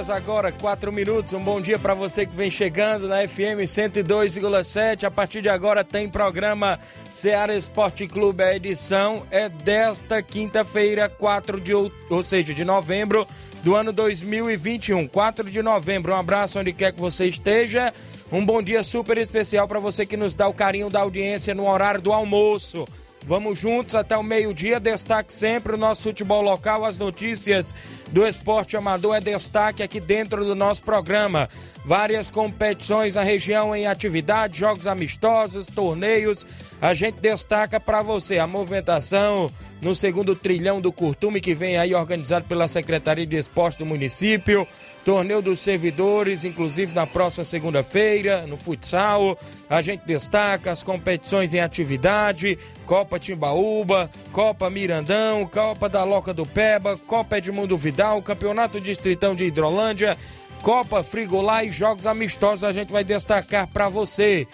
[0.00, 1.34] Horas agora, 4 minutos.
[1.34, 5.04] Um bom dia para você que vem chegando na FM 102,7.
[5.04, 6.78] A partir de agora tem programa
[7.12, 8.42] Ceará Esporte Clube.
[8.42, 13.26] A edição é desta quinta-feira, 4 de ou seja, de novembro
[13.62, 15.06] do ano 2021.
[15.06, 16.14] 4 de novembro.
[16.14, 17.92] Um abraço onde quer que você esteja.
[18.32, 21.68] Um bom dia super especial para você que nos dá o carinho da audiência no
[21.68, 22.86] horário do almoço.
[23.26, 24.80] Vamos juntos até o meio-dia.
[24.80, 27.74] Destaque sempre o nosso futebol local, as notícias
[28.10, 31.48] do esporte amador é destaque aqui dentro do nosso programa.
[31.84, 36.46] Várias competições na região em atividade, jogos amistosos, torneios.
[36.80, 41.94] A gente destaca para você a movimentação no segundo trilhão do Curtume que vem aí
[41.94, 44.66] organizado pela Secretaria de Esporte do município.
[45.04, 49.38] Torneio dos Servidores, inclusive na próxima segunda-feira, no futsal.
[49.68, 56.44] A gente destaca as competições em atividade: Copa Timbaúba, Copa Mirandão, Copa da Loca do
[56.44, 60.18] Peba, Copa Edmundo Vidal, Campeonato Distritão de Hidrolândia,
[60.62, 62.64] Copa Frigolá e jogos amistosos.
[62.64, 64.46] A gente vai destacar para você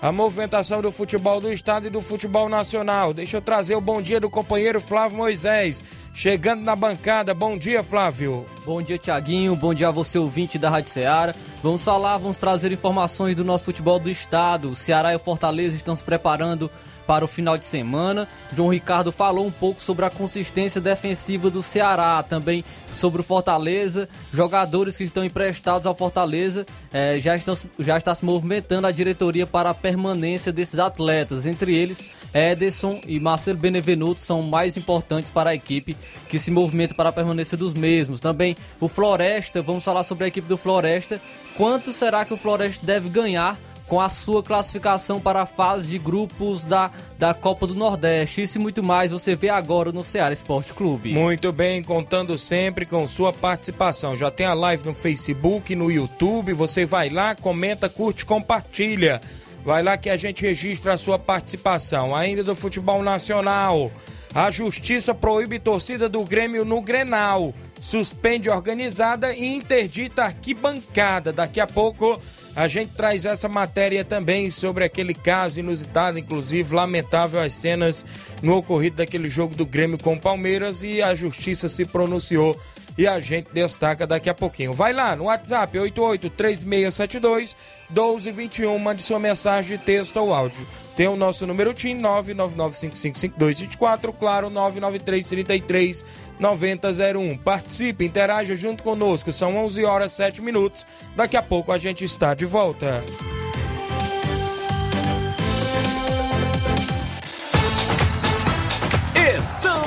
[0.00, 3.14] a movimentação do futebol do estado e do futebol nacional.
[3.14, 5.82] Deixa eu trazer o bom dia do companheiro Flávio Moisés,
[6.12, 7.32] chegando na bancada.
[7.32, 8.44] Bom dia, Flávio.
[8.66, 9.56] Bom dia, Tiaguinho.
[9.56, 11.34] Bom dia a você, ouvinte da Rádio Ceará.
[11.62, 14.70] Vamos falar, vamos trazer informações do nosso futebol do estado.
[14.70, 16.70] O Ceará e o Fortaleza estão se preparando
[17.06, 18.28] para o final de semana.
[18.54, 24.08] João Ricardo falou um pouco sobre a consistência defensiva do Ceará, também sobre o Fortaleza,
[24.32, 29.46] jogadores que estão emprestados ao Fortaleza eh, já, estão, já está se movimentando a diretoria
[29.46, 32.04] para a permanência desses atletas, entre eles
[32.34, 35.96] Ederson e Marcelo Benevenuto são mais importantes para a equipe
[36.28, 38.20] que se movimenta para a permanência dos mesmos.
[38.20, 41.20] Também o Floresta, vamos falar sobre a equipe do Floresta.
[41.56, 43.56] Quanto será que o Floresta deve ganhar
[43.86, 48.42] com a sua classificação para a fase de grupos da, da Copa do Nordeste.
[48.42, 51.12] Isso e muito mais você vê agora no Ceará Esporte Clube.
[51.12, 54.16] Muito bem, contando sempre com sua participação.
[54.16, 56.52] Já tem a live no Facebook, no YouTube.
[56.54, 59.20] Você vai lá, comenta, curte, compartilha.
[59.64, 62.14] Vai lá que a gente registra a sua participação.
[62.14, 63.90] Ainda do futebol nacional.
[64.34, 67.54] A justiça proíbe torcida do Grêmio no Grenal.
[67.78, 71.32] Suspende organizada e interdita arquibancada.
[71.32, 72.20] Daqui a pouco
[72.56, 78.04] a gente traz essa matéria também sobre aquele caso inusitado, inclusive lamentável as cenas
[78.42, 82.58] no ocorrido daquele jogo do Grêmio com o Palmeiras e a justiça se pronunciou
[82.96, 84.72] e a gente destaca daqui a pouquinho.
[84.72, 87.56] Vai lá no WhatsApp 883672
[87.90, 90.64] 1221, mande sua mensagem texto ou áudio.
[90.96, 96.04] Tem o nosso número TIM 999555224, claro, 99333
[96.38, 97.36] 9001.
[97.38, 99.32] Participe, interaja junto conosco.
[99.32, 100.86] São 11 horas 7 minutos.
[101.16, 103.02] Daqui a pouco a gente está de volta.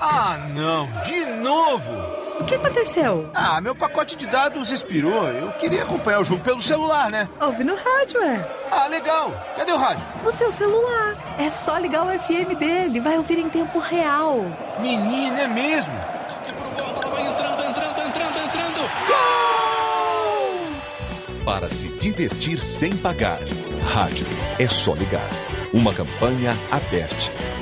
[0.00, 1.92] Ah, não, de novo!
[2.40, 3.30] O que aconteceu?
[3.34, 5.28] Ah, meu pacote de dados expirou.
[5.28, 7.28] Eu queria acompanhar o jogo pelo celular, né?
[7.38, 8.48] Ouve no rádio, é.
[8.70, 9.30] Ah, legal.
[9.58, 10.02] Cadê o rádio?
[10.24, 11.14] No seu celular.
[11.38, 12.98] É só ligar o FM dele.
[12.98, 14.46] Vai ouvir em tempo real.
[14.80, 15.92] Menina, é mesmo?
[16.28, 18.90] Toque pro gol, a bola vai entrando, entrando, entrando, entrando.
[19.06, 19.50] Gol!
[21.44, 23.40] para se divertir sem pagar.
[23.92, 24.26] Rádio
[24.58, 25.28] é só ligar.
[25.74, 27.59] Uma campanha aberta.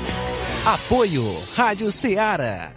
[0.65, 1.23] Apoio
[1.55, 2.73] Rádio Ceará.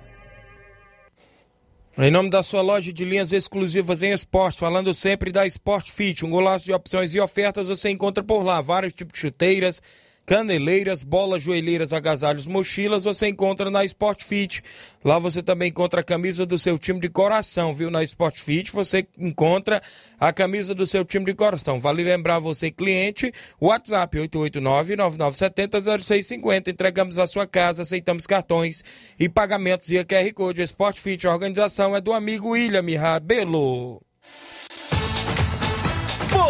[1.99, 6.25] Em nome da sua loja de linhas exclusivas em esporte, falando sempre da Sport Fit,
[6.25, 9.83] um golaço de opções e ofertas você encontra por lá, vários tipos de chuteiras,
[10.25, 14.65] caneleiras, bolas, joelheiras, agasalhos, mochilas, você encontra na Sport Fit.
[15.05, 17.91] Lá você também encontra a camisa do seu time de coração, viu?
[17.91, 19.83] Na Sport Fit você encontra
[20.19, 21.79] a camisa do seu time de coração.
[21.79, 26.69] Vale lembrar você, cliente, WhatsApp 889-9970-0650.
[26.69, 28.83] Entregamos a sua casa, aceitamos cartões
[29.19, 30.63] e pagamentos via QR Code.
[30.63, 34.01] Sport Fit, a organização é do amigo William Rabelo.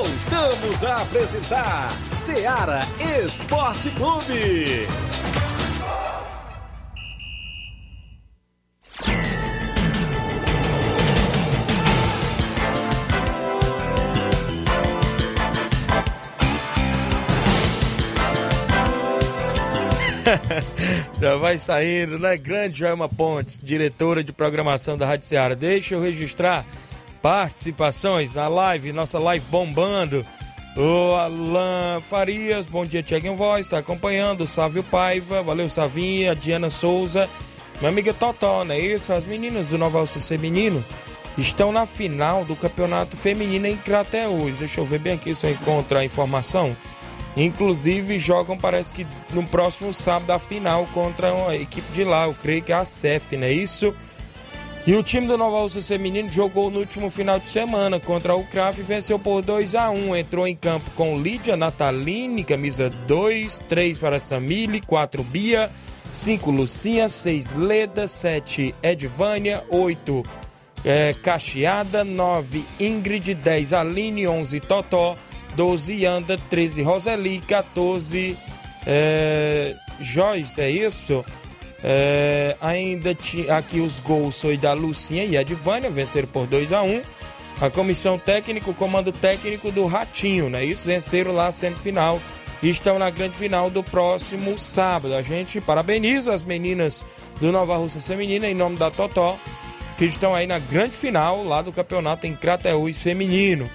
[0.03, 2.81] Voltamos a apresentar Seara
[3.25, 4.89] Esporte Clube.
[21.21, 22.37] Já vai saindo, né?
[22.37, 25.55] Grande Joelma Pontes, diretora de programação da Rádio Ceará.
[25.55, 26.67] Deixa eu registrar
[27.23, 30.27] participações na live, nossa live bombando.
[30.77, 34.43] O Alan Farias, bom dia, Tiaguinho Voz, está acompanhando.
[34.43, 36.35] O Sávio Paiva, valeu, Savinha.
[36.35, 37.29] Diana Souza,
[37.79, 39.13] minha amiga Totó, não é isso?
[39.13, 40.85] As meninas do Nova UCC Menino
[41.39, 44.59] estão na final do Campeonato Feminino em Crateús.
[44.59, 46.77] Deixa eu ver bem aqui se eu encontro a informação.
[47.37, 52.27] Inclusive, jogam, parece que no próximo sábado, a final contra uma equipe de lá.
[52.27, 53.95] Eu creio que é a CEF, não é isso?
[54.85, 58.45] E o time do Nova UCC Menino jogou no último final de semana contra o
[58.45, 63.59] CRAF e venceu por 2 a 1 Entrou em campo com Lídia Nataline, camisa 2,
[63.69, 65.71] 3 para Samile, 4 Bia,
[66.13, 70.25] 5 Lucinha, 6 Leda, 7 Edvânia, 8
[70.85, 75.17] é, Cacheada, 9 Ingrid, 10 Aline, 11 Totó,
[75.55, 78.37] 12 Anda, 13 Roseli, 14
[78.85, 81.25] é, Joyce, é isso?
[81.85, 83.11] É, ainda
[83.57, 87.03] aqui os gols foi da Lucinha e Edvânia, venceram por 2 a 1
[87.61, 90.65] A comissão técnica, o comando técnico do Ratinho, né?
[90.65, 92.21] Isso venceram lá a semifinal
[92.63, 95.15] e estão na grande final do próximo sábado.
[95.15, 97.05] A gente parabeniza as meninas
[97.41, 99.37] do Nova Russa Feminina em nome da Totó,
[99.99, 103.69] que estão aí na grande final lá do campeonato em Crateús Feminino.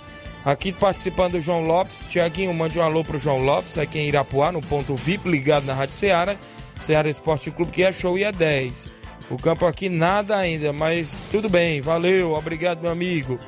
[0.45, 1.99] Aqui participando o João Lopes.
[2.09, 5.73] Tiaguinho, mande um alô pro João Lopes, aqui em Irapuá, no ponto VIP, ligado na
[5.73, 6.37] Rádio Ceará.
[6.79, 8.87] Ceará Esporte Clube, que é show e é 10.
[9.29, 13.39] O campo aqui nada ainda, mas tudo bem, valeu, obrigado, meu amigo.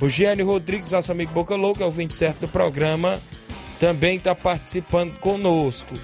[0.00, 3.20] O Gênio Rodrigues, nosso amigo Boca Louca, é o 27 do programa,
[3.80, 5.94] também está participando conosco.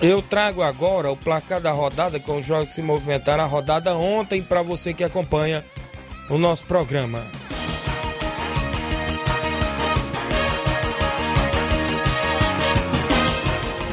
[0.00, 4.42] Eu trago agora o placar da rodada com os jogos se movimentaram a rodada ontem
[4.42, 5.64] para você que acompanha
[6.28, 7.26] o nosso programa.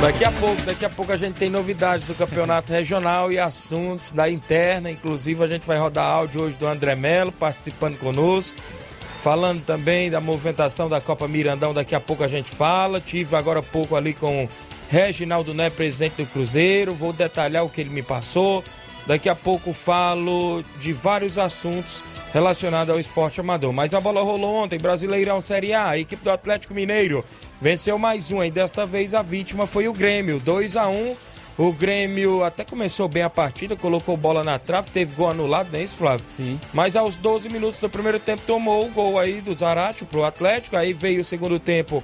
[0.00, 4.12] Daqui a pouco, daqui a pouco a gente tem novidades do campeonato regional e assuntos
[4.12, 4.90] da interna.
[4.90, 8.58] Inclusive a gente vai rodar áudio hoje do André Melo participando conosco.
[9.22, 12.98] Falando também da movimentação da Copa Mirandão, daqui a pouco a gente fala.
[12.98, 14.48] Tive agora há pouco ali com
[14.88, 16.94] Reginaldo Né, presidente do Cruzeiro.
[16.94, 18.64] Vou detalhar o que ele me passou.
[19.06, 22.02] Daqui a pouco falo de vários assuntos
[22.32, 23.70] relacionados ao esporte amador.
[23.72, 27.22] Mas a bola rolou ontem, Brasileirão Série A, a equipe do Atlético Mineiro
[27.60, 31.16] venceu mais um, e desta vez a vítima foi o Grêmio, 2 a 1
[31.58, 35.78] o Grêmio até começou bem a partida, colocou bola na trave, teve gol anulado, não
[35.78, 36.24] é isso, Flávio?
[36.26, 36.58] Sim.
[36.72, 40.76] Mas aos 12 minutos do primeiro tempo tomou o gol aí do Zarate pro Atlético,
[40.76, 42.02] aí veio o segundo tempo,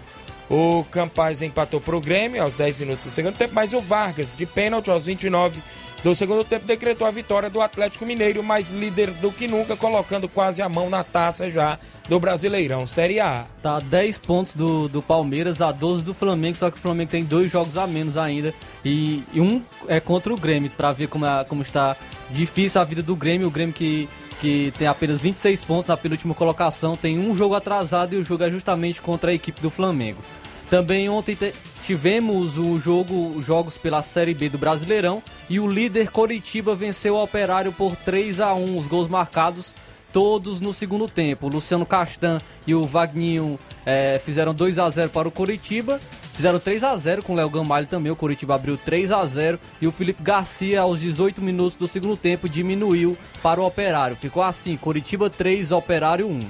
[0.51, 4.45] o Campaz empatou pro Grêmio aos 10 minutos do segundo tempo, mas o Vargas, de
[4.45, 5.63] pênalti aos 29
[6.03, 10.29] do segundo tempo, decretou a vitória do Atlético Mineiro, mais líder do que nunca, colocando
[10.29, 13.47] quase a mão na taça já do Brasileirão Série A.
[13.63, 17.25] Tá 10 pontos do, do Palmeiras a 12 do Flamengo, só que o Flamengo tem
[17.25, 18.55] dois jogos a menos ainda.
[18.85, 21.97] E, e um é contra o Grêmio, para ver como, é, como está
[22.31, 23.49] difícil a vida do Grêmio.
[23.49, 24.09] O Grêmio que,
[24.41, 28.45] que tem apenas 26 pontos na penúltima colocação, tem um jogo atrasado e o jogo
[28.45, 30.21] é justamente contra a equipe do Flamengo.
[30.69, 31.37] Também ontem
[31.83, 37.23] tivemos o jogo, jogos pela Série B do Brasileirão e o líder Coritiba venceu o
[37.23, 39.75] Operário por 3 a 1 Os gols marcados
[40.13, 41.47] todos no segundo tempo.
[41.47, 46.01] O Luciano Castan e o Vagninho é, fizeram 2 a 0 para o Coritiba
[46.37, 48.13] Fizeram 3 a 0 com o Léo Gamalho também.
[48.13, 52.15] O Coritiba abriu 3 a 0 e o Felipe Garcia, aos 18 minutos do segundo
[52.15, 54.15] tempo, diminuiu para o Operário.
[54.15, 56.41] Ficou assim: Coritiba 3, Operário 1.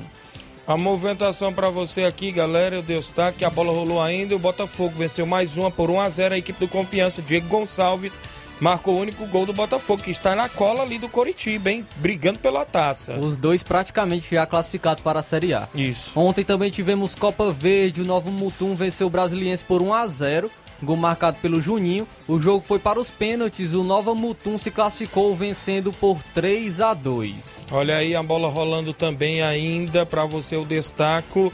[0.66, 2.74] A movimentação para você aqui, galera.
[2.74, 4.34] Eu destaque, a bola rolou ainda.
[4.34, 8.20] O Botafogo venceu mais uma por 1 a 0 A equipe do Confiança, Diego Gonçalves,
[8.60, 11.86] marcou o único gol do Botafogo, que está na cola ali do Coritiba, hein?
[11.96, 13.16] Brigando pela taça.
[13.16, 15.68] Os dois praticamente já classificados para a Série A.
[15.72, 16.18] Isso.
[16.18, 20.50] Ontem também tivemos Copa Verde, o Novo Mutum venceu o Brasiliense por 1 a 0
[20.82, 22.06] gol marcado pelo Juninho.
[22.26, 26.94] O jogo foi para os pênaltis, o Nova Mutum se classificou vencendo por 3 a
[26.94, 27.68] 2.
[27.70, 31.52] Olha aí a bola rolando também ainda para você o destaco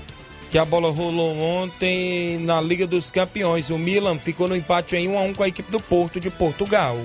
[0.53, 3.71] que a bola rolou ontem na Liga dos Campeões.
[3.71, 6.29] O Milan ficou no empate em 1 a 1 com a equipe do Porto de
[6.29, 6.99] Portugal.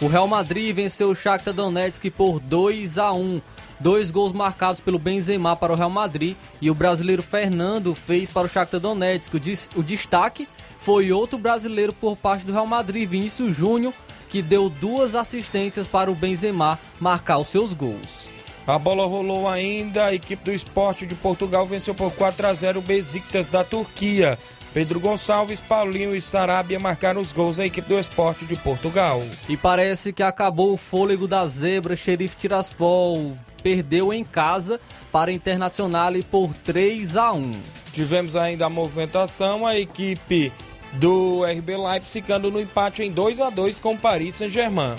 [0.00, 3.42] O Real Madrid venceu o Shakhtar Donetsk por 2 a 1.
[3.78, 8.46] Dois gols marcados pelo Benzema para o Real Madrid e o brasileiro Fernando fez para
[8.46, 9.34] o Shakhtar Donetsk.
[9.76, 13.92] O, destaque foi outro brasileiro por parte do Real Madrid, Vinícius Júnior,
[14.30, 18.26] que deu duas assistências para o Benzema marcar os seus gols.
[18.66, 22.78] A bola rolou ainda, a equipe do Esporte de Portugal venceu por 4 a 0
[22.78, 24.38] o Besiktas da Turquia.
[24.72, 29.22] Pedro Gonçalves, Paulinho e Sarabia marcaram os gols da equipe do Esporte de Portugal.
[29.48, 31.96] E parece que acabou o fôlego da zebra.
[31.96, 37.52] Xerife Tiraspol perdeu em casa para Internacional por 3 a 1.
[37.92, 40.52] Tivemos ainda a movimentação, a equipe
[40.92, 44.94] do RB Leipzig ficando no empate em 2 a 2 com o Paris Saint-Germain.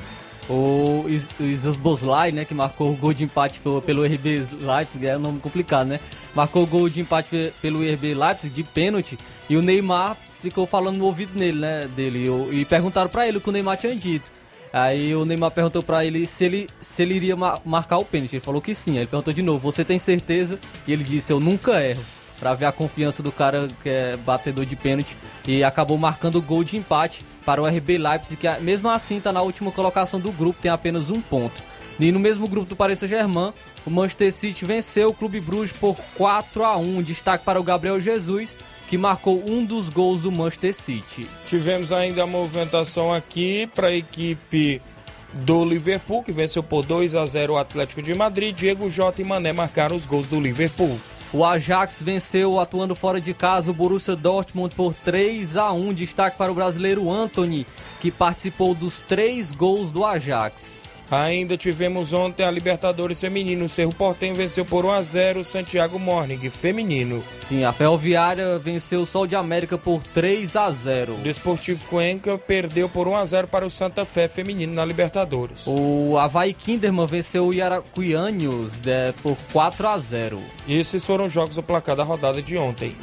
[0.50, 1.06] O
[1.40, 5.22] Isus Boslai, né, que marcou o gol de empate pelo, pelo RB Leipzig, é um
[5.22, 6.00] nome complicado, né?
[6.36, 9.18] Marcou o gol de empate pelo RB Leipzig de pênalti
[9.50, 13.42] e o Neymar ficou falando no ouvido nele, né, dele e perguntaram para ele o
[13.42, 14.32] que o Neymar tinha dito.
[14.74, 18.34] Aí o Neymar perguntou para ele se ele se ele iria marcar o pênalti.
[18.34, 18.94] Ele falou que sim.
[18.94, 22.04] Aí ele perguntou de novo: "Você tem certeza?" E ele disse: "Eu nunca erro."
[22.40, 25.16] Para ver a confiança do cara que é batedor de pênalti
[25.48, 29.32] e acabou marcando o gol de empate para o RB Leipzig, que mesmo assim está
[29.32, 31.62] na última colocação do grupo, tem apenas um ponto.
[32.00, 33.54] E no mesmo grupo do Paris Saint-Germain,
[33.86, 38.00] o Manchester City venceu o Clube Bruges por 4 a 1 Destaque para o Gabriel
[38.00, 38.58] Jesus,
[38.92, 41.26] que marcou um dos gols do Manchester City.
[41.46, 44.82] Tivemos ainda a movimentação aqui para a equipe
[45.32, 48.54] do Liverpool, que venceu por 2 a 0 o Atlético de Madrid.
[48.54, 51.00] Diego Jota e Mané marcaram os gols do Liverpool.
[51.32, 55.94] O Ajax venceu atuando fora de casa o Borussia Dortmund por 3 a 1.
[55.94, 57.66] Destaque para o brasileiro Anthony,
[58.02, 60.82] que participou dos três gols do Ajax.
[61.12, 63.66] Ainda tivemos ontem a Libertadores feminino.
[63.66, 67.22] O Cerro Portenho venceu por 1 a 0 o Santiago Morning feminino.
[67.38, 71.16] Sim, a Ferroviária venceu o Sol de América por 3 a 0.
[71.16, 75.68] O Desportivo Cuenca perdeu por 1 a 0 para o Santa Fé feminino na Libertadores.
[75.68, 80.40] O Havaí Kinderman venceu o Yaracuianos né, por 4 a 0.
[80.66, 82.96] E esses foram os jogos do placar da rodada de ontem.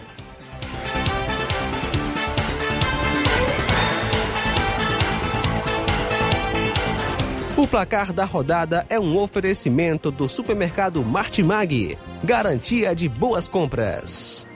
[7.58, 11.98] O placar da rodada é um oferecimento do supermercado Martimag.
[12.22, 14.46] Garantia de boas compras.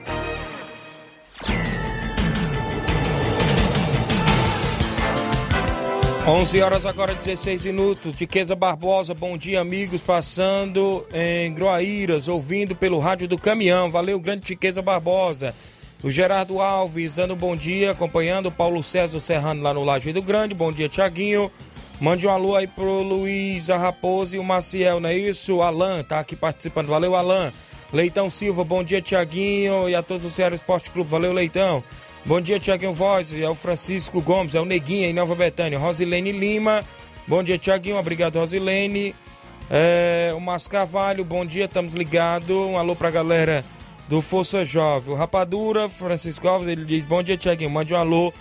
[6.28, 8.14] Onze horas agora 16 minutos.
[8.14, 13.90] Tiqueza Barbosa, bom dia amigos, passando em Groaíras, ouvindo pelo rádio do caminhão.
[13.90, 15.52] Valeu, grande Tiqueza Barbosa.
[16.04, 20.54] O Gerardo Alves dando bom dia, acompanhando o Paulo César Serrano lá no Lajeado Grande.
[20.54, 21.50] Bom dia, Tiaguinho.
[22.02, 25.54] Mande um alô aí pro Luiz, a Raposa e o Maciel, não é isso?
[25.54, 26.88] O Alan tá aqui participando.
[26.88, 27.52] Valeu, Alan.
[27.92, 31.09] Leitão Silva, bom dia, Tiaguinho e a todos do Ceará Esporte Clube.
[31.09, 31.80] Valeu, Leitão.
[32.26, 33.32] Bom dia, Tiaguinho Voz.
[33.32, 35.78] É o Francisco Gomes, é o Neguinha em Nova Betânia.
[35.78, 36.85] Rosilene Lima.
[37.25, 37.97] Bom dia, Tiaguinho.
[37.97, 39.14] Obrigado, Rosilene.
[39.71, 42.50] É, o Márcio Carvalho, bom dia, estamos ligados.
[42.50, 43.64] Um alô pra galera
[44.09, 45.14] do Força Jovem.
[45.14, 47.71] O Rapadura, Francisco Alves, ele diz: Bom dia, Tiaguinho.
[47.71, 48.32] Mande um alô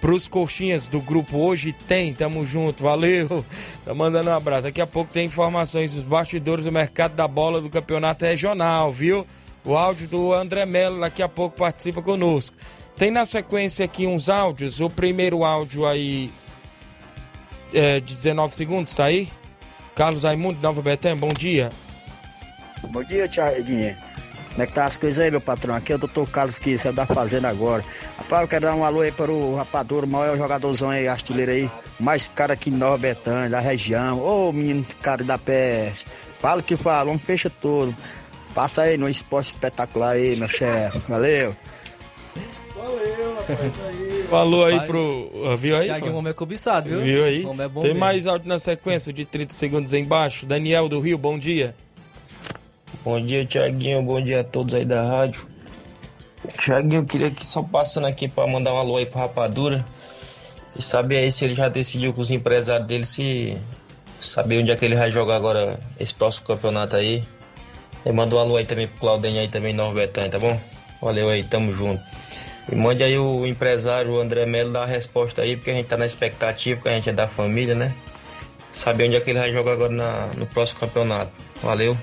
[0.00, 3.44] pros coxinhas do grupo Hoje Tem, tamo junto, valeu.
[3.84, 4.64] Tá mandando um abraço.
[4.64, 9.26] Daqui a pouco tem informações dos bastidores do mercado da bola do campeonato regional, viu?
[9.64, 12.56] O áudio do André Melo daqui a pouco participa conosco.
[12.96, 14.80] Tem na sequência aqui uns áudios.
[14.80, 16.30] O primeiro áudio aí
[17.72, 19.28] é de 19 segundos, tá aí?
[19.94, 21.70] Carlos Raimundo, Nova Betânia, bom dia.
[22.90, 23.96] Bom dia, Tiaguinho.
[24.50, 25.74] Como é que tá as coisas aí, meu patrão?
[25.74, 27.84] Aqui é o doutor Carlos que você tá fazendo agora.
[28.18, 31.52] Rapaz, eu quero dar um alô aí para o Rapador, o maior jogadorzão aí, artilheiro
[31.52, 34.20] aí, mais cara aqui em Nova Betânia, da região.
[34.20, 36.04] Ô, menino cara da peste.
[36.40, 37.94] Fala o que fala, vamos fecha tudo.
[38.54, 40.98] Passa aí no esporte espetacular aí, meu chefe.
[41.08, 41.54] Valeu.
[42.74, 44.24] Valeu, rapaz, aí.
[44.28, 45.56] Falou aí pro.
[45.56, 45.86] Viu aí?
[45.86, 47.00] Thiago Homem é cobiçado, viu?
[47.00, 47.44] Viu aí?
[47.44, 48.00] Homem é bom Tem mesmo.
[48.00, 50.46] mais áudio na sequência de 30 segundos aí embaixo.
[50.46, 51.74] Daniel do Rio, bom dia.
[53.02, 54.02] Bom dia, Tiaguinho.
[54.02, 55.46] Bom dia a todos aí da rádio.
[56.58, 59.82] Tiaguinho, eu queria que só passando aqui para mandar um alô aí pro Rapadura
[60.76, 63.56] e saber aí se ele já decidiu com os empresários dele se
[64.20, 67.24] saber onde é que ele vai jogar agora esse próximo campeonato aí.
[68.04, 70.60] E manda um alô aí também pro Claudinho aí também, Betânia, tá bom?
[71.00, 72.02] Valeu aí, tamo junto.
[72.70, 75.96] E mande aí o empresário André Melo dar a resposta aí, porque a gente tá
[75.96, 77.94] na expectativa, porque a gente é da família, né?
[78.74, 81.32] Saber onde é que ele vai jogar agora na, no próximo campeonato.
[81.62, 81.96] Valeu.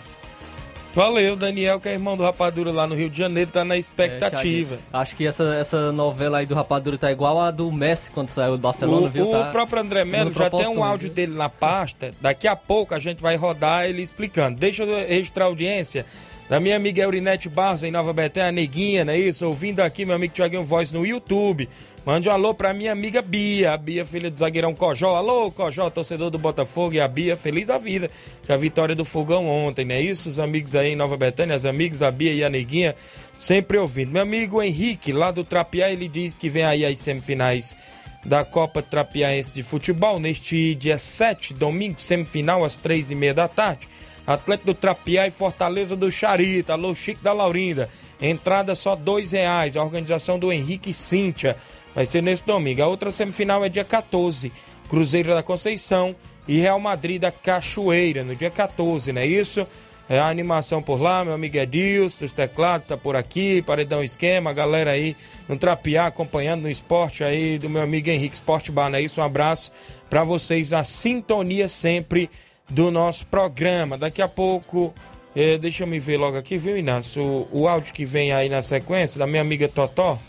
[0.94, 4.76] Valeu, Daniel, que é irmão do Rapadura lá no Rio de Janeiro, tá na expectativa.
[4.76, 8.30] É, acho que essa, essa novela aí do Rapadura tá igual a do Messi quando
[8.30, 9.30] saiu do Barcelona, o, viu?
[9.30, 12.12] O tá próprio André Melo já tem um áudio dele na pasta.
[12.20, 14.60] Daqui a pouco a gente vai rodar ele explicando.
[14.60, 16.06] Deixa eu registrar a audiência
[16.50, 19.46] da minha amiga Eurinete Barros, em Nova Betânia, a Neguinha, não é isso?
[19.46, 21.68] Ouvindo aqui meu amigo Tiaguinho Voz no YouTube.
[22.08, 25.18] Mande um alô pra minha amiga Bia, a Bia, filha do zagueirão Cojó.
[25.18, 28.10] Alô, Cojó, torcedor do Botafogo e a Bia, feliz da vida
[28.46, 30.30] com a vitória do Fogão ontem, não é isso?
[30.30, 32.96] Os amigos aí em Nova Betânia, as amigas, a Bia e a Neguinha,
[33.38, 34.14] sempre ouvindo.
[34.14, 37.76] Meu amigo Henrique, lá do Trapiá, ele diz que vem aí as semifinais
[38.24, 43.50] da Copa Trapiaense de Futebol neste dia 7, domingo, semifinal às três e meia da
[43.50, 43.90] tarde.
[44.28, 46.74] Atlético do Trapiá e Fortaleza do Charita.
[46.74, 47.90] Alô, Chico da Laurinda.
[48.22, 49.78] Entrada só dois reais.
[49.78, 51.56] A organização do Henrique Cíntia.
[51.98, 52.84] Vai ser nesse domingo.
[52.84, 54.54] A outra semifinal é dia 14.
[54.88, 56.16] Cruzeiro da Conceição
[56.48, 59.66] e Real Madrid da Cachoeira, no dia 14, não é isso?
[60.08, 64.52] É a animação por lá, meu amigo Edilson, os teclados, está por aqui, Paredão Esquema,
[64.52, 65.18] a galera aí
[65.50, 69.20] no Trapiá, acompanhando no esporte aí do meu amigo Henrique Esporte Bar, não é isso?
[69.20, 69.72] Um abraço
[70.08, 72.30] para vocês, a sintonia sempre
[72.70, 73.98] do nosso programa.
[73.98, 74.94] Daqui a pouco,
[75.36, 77.24] eh, deixa eu me ver logo aqui, viu, Inácio?
[77.24, 80.20] O, o, áudio que vem aí na sequência da minha amiga Totó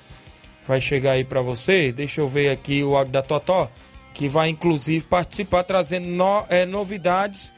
[0.68, 1.90] vai chegar aí para você.
[1.90, 3.70] Deixa eu ver aqui o áudio da Totó,
[4.12, 7.52] que vai inclusive participar trazendo no, eh, novidades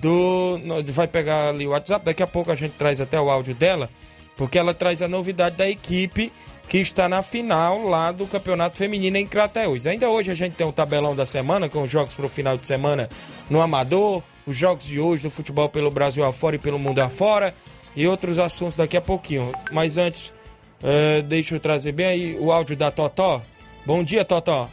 [0.00, 0.60] do.
[0.62, 2.04] No, vai pegar ali o WhatsApp.
[2.04, 3.88] Daqui a pouco a gente traz até o áudio dela,
[4.36, 6.30] porque ela traz a novidade da equipe
[6.68, 9.86] que está na final lá do Campeonato Feminino em Crateús.
[9.86, 12.58] Ainda hoje a gente tem o tabelão da semana com os jogos para o final
[12.58, 13.08] de semana
[13.48, 17.54] no Amador, os jogos de hoje do futebol pelo Brasil afora e pelo mundo afora
[17.94, 19.52] e outros assuntos daqui a pouquinho.
[19.70, 20.32] Mas antes,
[20.82, 23.42] uh, deixa eu trazer bem aí o áudio da Totó.
[23.84, 24.68] Bom dia, Totó.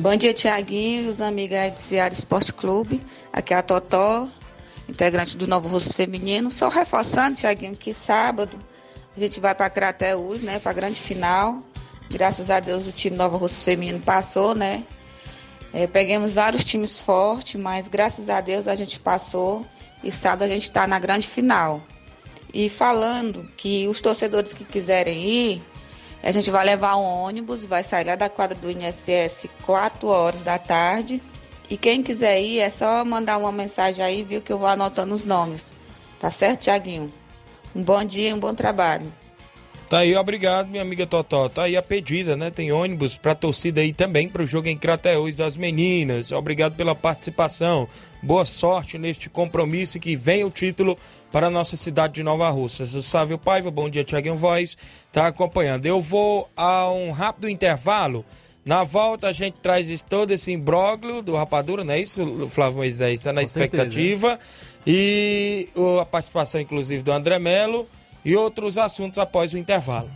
[0.00, 3.00] Bom dia, Tiaguinho os amigos do Ceará Esporte Clube.
[3.32, 4.28] Aqui é a Totó,
[4.88, 6.50] integrante do Novo Rosto Feminino.
[6.50, 8.56] Só reforçando, Tiaguinho, que sábado
[9.16, 11.62] a gente vai para Crateús, né, para a grande final.
[12.10, 14.84] Graças a Deus o time Nova Rosso Feminino passou, né?
[15.72, 19.64] É, pegamos vários times fortes, mas graças a Deus a gente passou
[20.02, 21.80] e sábado a gente está na grande final.
[22.52, 25.62] E falando que os torcedores que quiserem ir,
[26.22, 30.42] a gente vai levar um ônibus, vai sair lá da quadra do INSS 4 horas
[30.42, 31.22] da tarde.
[31.68, 35.14] E quem quiser ir é só mandar uma mensagem aí, viu, que eu vou anotando
[35.14, 35.72] os nomes.
[36.18, 37.12] Tá certo, Tiaguinho?
[37.74, 39.10] Um bom dia e um bom trabalho.
[39.90, 41.48] Tá aí, obrigado, minha amiga Totó.
[41.48, 42.48] Tá aí a pedida, né?
[42.48, 46.30] Tem ônibus pra torcida aí também pro jogo em Crateús das meninas.
[46.30, 47.88] Obrigado pela participação.
[48.22, 50.96] Boa sorte neste compromisso que venha o título
[51.32, 52.94] para a nossa cidade de Nova Russas.
[52.94, 54.76] O Sávio Paiva, bom dia, Tiaguinho Voz,
[55.12, 55.86] tá acompanhando.
[55.86, 58.24] Eu vou a um rápido intervalo.
[58.64, 63.20] Na volta a gente traz todo esse imbróglio do Rapadura, não é isso, Flávio Moisés?
[63.20, 64.28] Está na Com expectativa.
[64.28, 64.50] Certeza.
[64.86, 65.68] E
[66.00, 67.88] a participação, inclusive, do André Melo
[68.24, 70.10] e outros assuntos após o intervalo.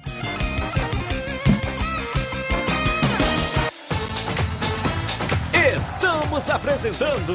[5.74, 7.34] Estamos apresentando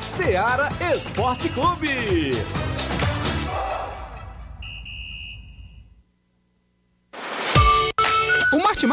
[0.00, 2.32] Seara Esporte Clube.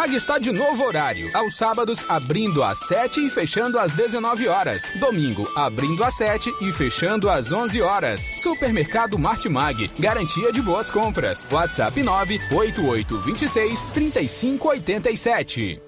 [0.08, 1.30] Martimag está de novo horário.
[1.34, 4.90] Aos sábados, abrindo às 7 e fechando às 19 horas.
[5.00, 8.32] Domingo, abrindo às 7 e fechando às 11 horas.
[8.38, 9.92] Supermercado Martimag.
[10.00, 11.46] Garantia de boas compras.
[11.52, 15.82] WhatsApp 98826 3587.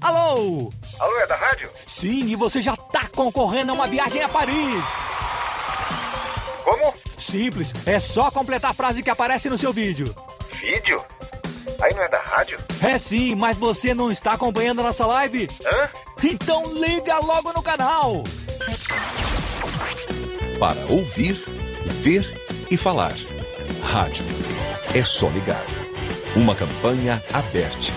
[0.00, 0.72] Alô?
[0.98, 1.70] Alô, é da rádio?
[1.86, 4.84] Sim, e você já tá concorrendo a uma viagem a Paris.
[6.64, 6.94] Como?
[7.16, 10.14] Simples, é só completar a frase que aparece no seu vídeo.
[10.60, 11.02] Vídeo?
[11.80, 12.58] Aí não é da rádio?
[12.82, 15.48] É sim, mas você não está acompanhando a nossa live?
[15.64, 15.88] Hã?
[16.22, 18.22] Então liga logo no canal!
[20.58, 21.42] Para ouvir,
[21.86, 22.30] ver
[22.70, 23.14] e falar.
[23.82, 24.24] Rádio.
[24.94, 25.64] É só ligar.
[26.36, 27.92] Uma campanha aberta.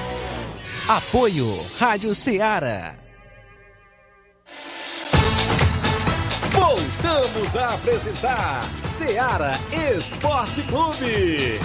[0.88, 1.45] Apoio
[1.78, 2.95] Rádio Ceará.
[6.52, 9.54] Voltamos a apresentar Seara
[9.97, 11.60] Esporte Clube.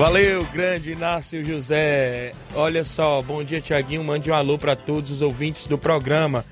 [0.00, 2.32] Valeu, grande Inácio José.
[2.54, 4.02] Olha só, bom dia, Tiaguinho.
[4.02, 6.42] Mande um alô para todos os ouvintes do programa.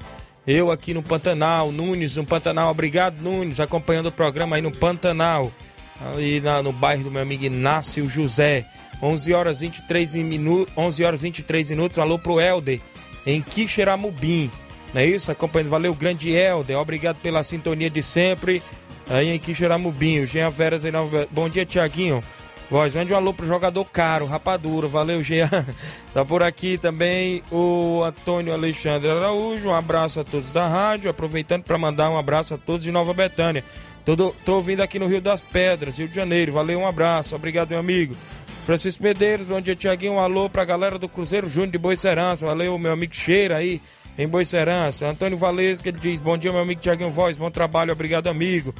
[0.46, 2.70] Eu aqui no Pantanal, Nunes no Pantanal.
[2.70, 5.50] Obrigado, Nunes, acompanhando o programa aí no Pantanal,
[5.98, 8.66] ali na, no bairro do meu amigo Inácio José.
[9.02, 11.98] 11 horas 23 minutos, 11 horas 23 minutos.
[11.98, 12.82] Alô pro Helder
[13.24, 14.50] em Quixeramobim.
[14.92, 15.32] Não é isso?
[15.32, 15.70] Acompanhando.
[15.70, 16.76] Valeu, grande Helder.
[16.76, 18.62] Obrigado pela sintonia de sempre.
[19.08, 20.20] Aí em Quixeramobim.
[20.20, 21.26] O Jean Veras em Nova...
[21.30, 22.22] Bom dia, Tiaguinho.
[22.70, 24.86] Voz, mande um alô pro jogador caro, Rapadura.
[24.86, 25.48] Valeu, Jean.
[26.12, 29.68] Tá por aqui também o Antônio Alexandre Araújo.
[29.68, 31.10] Um abraço a todos da rádio.
[31.10, 33.64] Aproveitando para mandar um abraço a todos de Nova Betânia.
[34.04, 36.52] Tô, tô ouvindo aqui no Rio das Pedras, Rio de Janeiro.
[36.52, 37.36] Valeu, um abraço.
[37.36, 38.14] Obrigado, meu amigo.
[38.62, 40.14] Francisco Medeiros, bom dia, Tiaguinho.
[40.14, 42.44] Um alô pra galera do Cruzeiro Júnior de Boicerança.
[42.44, 43.80] Valeu, meu amigo Cheira aí
[44.18, 45.06] em Boicerança.
[45.06, 47.36] Antônio Valesca, ele diz: Bom dia, meu amigo Tiaguinho Voz.
[47.36, 48.74] Bom trabalho, obrigado, amigo.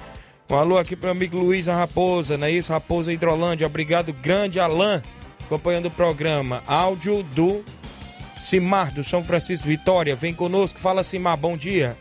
[0.51, 2.73] Um alô aqui para o amigo Luiz Raposa, não é isso?
[2.73, 5.03] Raposa Hidrolândia, obrigado, grande Alain,
[5.45, 6.63] acompanhando o programa.
[6.67, 7.63] Áudio do
[8.35, 11.99] Simar, do São Francisco Vitória, vem conosco, fala Simar, bom dia.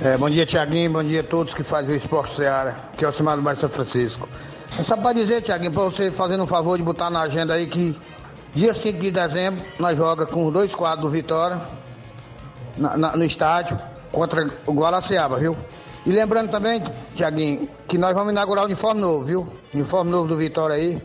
[0.00, 3.08] É, bom dia, Tiaguinho, bom dia a todos que fazem o Esporte Seara, que é
[3.08, 4.28] o Simar do Bairro São Francisco.
[4.78, 7.66] É só para dizer, Tiaguinho, para você fazendo um favor de botar na agenda aí
[7.66, 7.98] que
[8.54, 11.60] dia 5 de dezembro nós joga com os dois quadros do Vitória
[12.76, 13.76] na, na, no estádio
[14.12, 15.56] contra o Guaraciaba, viu?
[16.08, 16.82] E lembrando também,
[17.14, 19.46] Tiaguinho, que nós vamos inaugurar o uniforme novo, viu?
[19.74, 21.02] Uniforme novo do Vitória aí.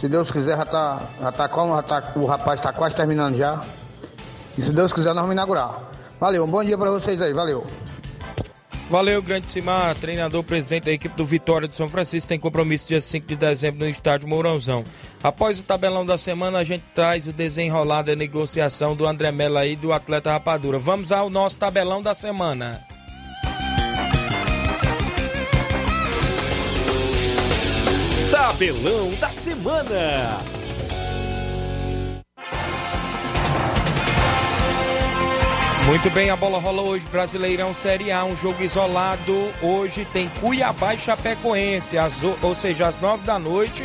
[0.00, 3.36] Se Deus quiser, já tá, já tá como, já tá, o rapaz está quase terminando
[3.36, 3.62] já.
[4.56, 5.82] E se Deus quiser, nós vamos inaugurar.
[6.18, 7.66] Valeu, um bom dia para vocês aí, valeu.
[8.88, 13.00] Valeu, grande Simar, treinador presidente da equipe do Vitória de São Francisco, tem compromisso dia
[13.00, 14.84] 5 de dezembro no estádio Mourãozão.
[15.22, 19.58] Após o tabelão da semana, a gente traz o desenrolar da negociação do André Mello
[19.58, 20.78] aí do atleta Rapadura.
[20.78, 22.95] Vamos ao nosso tabelão da semana.
[28.46, 30.38] Tabelão da semana.
[35.84, 39.50] Muito bem, a bola rola hoje, Brasileirão Série A, um jogo isolado.
[39.60, 43.82] Hoje tem Cuiabá e Chapecoense, às, ou seja, às nove da noite.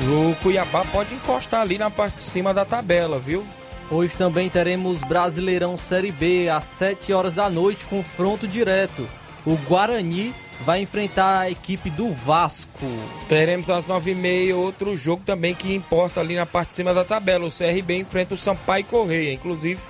[0.00, 3.44] O Cuiabá pode encostar ali na parte de cima da tabela, viu?
[3.90, 9.08] Hoje também teremos Brasileirão Série B, às sete horas da noite, confronto direto.
[9.44, 12.86] O Guarani vai enfrentar a equipe do Vasco.
[13.28, 16.92] Teremos às nove e meia outro jogo também que importa ali na parte de cima
[16.92, 17.46] da tabela.
[17.46, 19.80] O CRB enfrenta o Sampaio Correia, inclusive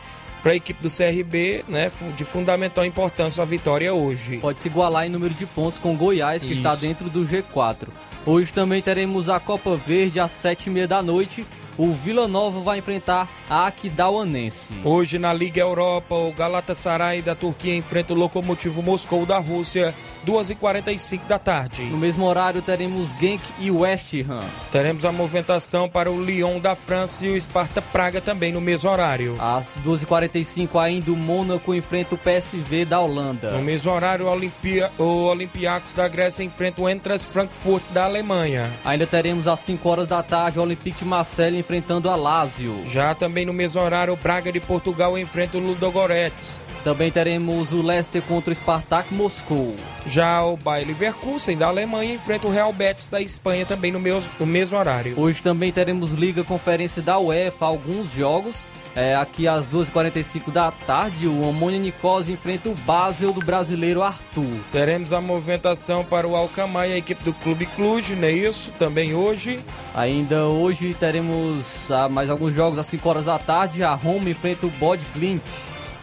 [0.42, 4.38] para a equipe do CRB, né, de fundamental importância a vitória hoje.
[4.38, 6.62] Pode se igualar em número de pontos com Goiás, que Isso.
[6.62, 7.88] está dentro do G4.
[8.24, 11.46] Hoje também teremos a Copa Verde às sete e meia da noite.
[11.76, 14.74] O Vila Nova vai enfrentar a Aquidauanense.
[14.84, 19.94] Hoje na Liga Europa, o Galatasaray da Turquia enfrenta o Lokomotiv Moscou da Rússia
[20.28, 21.84] 2h45 da tarde.
[21.84, 24.44] No mesmo horário teremos Genk e West Ham.
[24.70, 28.90] Teremos a movimentação para o Lyon da França e o Sparta Praga também no mesmo
[28.90, 29.36] horário.
[29.40, 33.52] Às 2h45 ainda o Mônaco enfrenta o PSV da Holanda.
[33.52, 38.70] No mesmo horário o, Olimpia, o Olympiacos da Grécia enfrenta o Entras Frankfurt da Alemanha.
[38.84, 42.82] Ainda teremos às 5 horas da tarde o Olympique de Marseille enfrentando a Lazio.
[42.84, 46.60] Já também no mesmo horário o Braga de Portugal enfrenta o Ludogorets.
[46.84, 49.74] Também teremos o Leicester contra o Spartak Moscou.
[50.06, 54.30] Já o Bayer Leverkusen da Alemanha enfrenta o Real Betis da Espanha também no mesmo,
[54.38, 55.14] no mesmo horário.
[55.18, 58.66] Hoje também teremos Liga Conferência da UEFA, alguns jogos.
[58.96, 64.58] É, aqui às 2h45 da tarde, o Omônia Nicose enfrenta o Basel do brasileiro Arthur.
[64.72, 68.72] Teremos a movimentação para o Alcamar e a equipe do Clube Cluj, não é isso?
[68.72, 69.60] Também hoje.
[69.94, 73.84] Ainda hoje teremos ah, mais alguns jogos às 5 horas da tarde.
[73.84, 75.42] A Roma enfrenta o Bod Clint.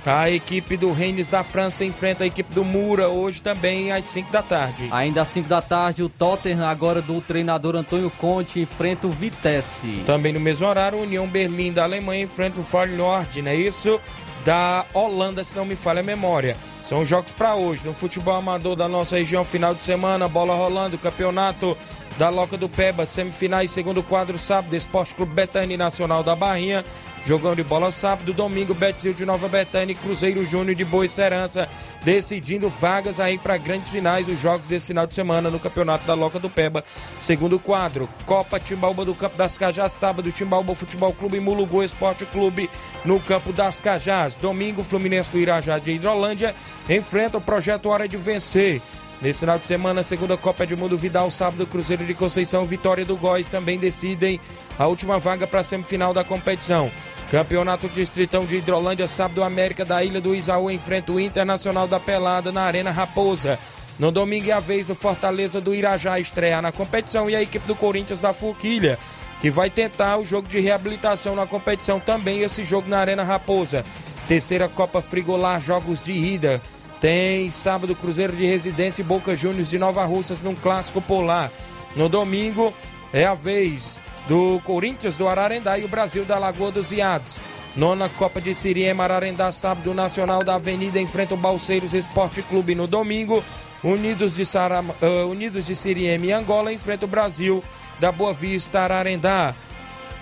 [0.05, 4.31] A equipe do Rennes da França enfrenta a equipe do Mura hoje também às 5
[4.31, 4.87] da tarde.
[4.91, 10.03] Ainda às 5 da tarde, o Tottenham, agora do treinador Antônio Conte, enfrenta o Vitesse.
[10.05, 13.99] Também no mesmo horário, o União Berlim da Alemanha enfrenta o Feyenoord, não é isso?
[14.43, 16.55] Da Holanda, se não me falha a memória.
[16.83, 17.83] São jogos para hoje.
[17.83, 21.75] No futebol amador da nossa região, final de semana, bola rolando, campeonato
[22.15, 26.85] da Loca do Peba, semifinais, segundo quadro, sábado, Esporte Clube Betânia Nacional da Barrinha
[27.25, 31.67] Jogão de bola sábado, domingo, Betzil de Nova Betânia e Cruzeiro Júnior de Boa Serança,
[32.03, 36.13] decidindo vagas aí para grandes finais, os jogos desse final de semana no Campeonato da
[36.13, 36.85] Loca do Peba.
[37.17, 42.27] Segundo quadro, Copa Timbaúba do Campo das Cajás, sábado, Timbaúba Futebol Clube e Mulugu Esporte
[42.27, 42.69] Clube
[43.03, 44.35] no Campo das Cajás.
[44.35, 46.53] Domingo, Fluminense do Irajá de Hidrolândia
[46.87, 48.83] enfrenta o projeto Hora de Vencer.
[49.19, 53.47] Nesse final de semana, segunda Copa Edmundo Vidal, sábado, Cruzeiro de Conceição, Vitória do Góis
[53.47, 54.39] também decidem
[54.77, 56.91] a última vaga para a semifinal da competição.
[57.31, 62.51] Campeonato Distritão de Hidrolândia, sábado, América da Ilha do Isaú enfrenta o Internacional da Pelada
[62.51, 63.57] na Arena Raposa.
[63.97, 67.65] No domingo é a vez o Fortaleza do Irajá estrear na competição e a equipe
[67.65, 68.99] do Corinthians da Forquilha,
[69.41, 73.83] que vai tentar o jogo de reabilitação na competição também, esse jogo na Arena Raposa.
[74.27, 76.61] Terceira Copa Frigolar, jogos de ida.
[77.01, 81.51] Tem sábado Cruzeiro de Residência e Boca Juniors de Nova Russas num clássico polar.
[81.95, 82.73] No domingo
[83.13, 87.39] é a vez do Corinthians do Ararendá e o Brasil da Lagoa dos Iados.
[87.75, 92.87] Nona Copa de Siriema Ararendá, sábado Nacional da Avenida enfrenta o Balseiros Esporte Clube no
[92.87, 93.43] domingo.
[93.83, 97.63] Unidos de, Saram, uh, Unidos de Siriema e Angola enfrenta o Brasil
[97.99, 99.53] da Boa Vista Ararendá.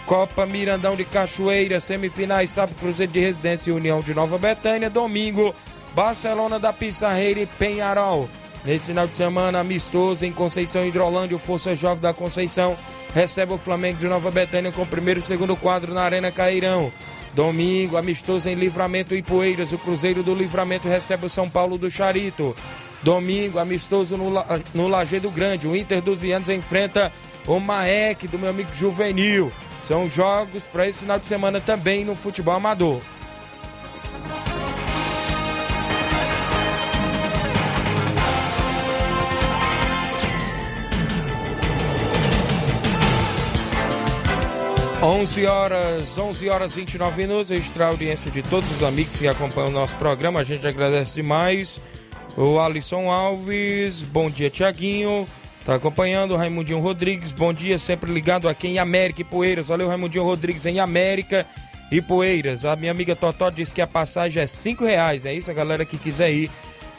[0.05, 4.89] Copa Mirandão de Cachoeira, semifinais, sábado Cruzeiro de Residência e União de Nova Betânia.
[4.89, 5.55] Domingo,
[5.95, 8.27] Barcelona da Pissarreira e Penharol.
[8.65, 12.77] Nesse final de semana, amistoso em Conceição Hidrolândia, o Força Jovem da Conceição
[13.13, 16.91] recebe o Flamengo de Nova Betânia com o primeiro e segundo quadro na Arena Cairão.
[17.33, 21.91] Domingo, amistoso em Livramento e Poeiras, o Cruzeiro do Livramento recebe o São Paulo do
[21.91, 22.55] Charito.
[23.01, 24.31] Domingo, amistoso no,
[24.73, 27.11] no Lajeado Grande, o Inter dos Vianos enfrenta
[27.45, 29.51] o Maek do meu amigo Juvenil.
[29.83, 33.01] São jogos para esse final de semana também no futebol amador.
[45.05, 47.49] Onze horas, 11 horas 29 minutos.
[47.49, 50.39] Registrar a audiência de todos os amigos que acompanham o nosso programa.
[50.39, 51.81] A gente agradece demais.
[52.37, 55.27] O Alisson Alves, bom dia, Tiaguinho.
[55.65, 59.67] Tá acompanhando o Raimundinho Rodrigues, bom dia, sempre ligado aqui em América e Poeiras.
[59.67, 61.45] Valeu, Raimundinho Rodrigues em América
[61.91, 62.63] e Poeiras.
[62.63, 65.51] A minha amiga Totó disse que a passagem é cinco reais, é isso?
[65.51, 66.49] A galera que quiser ir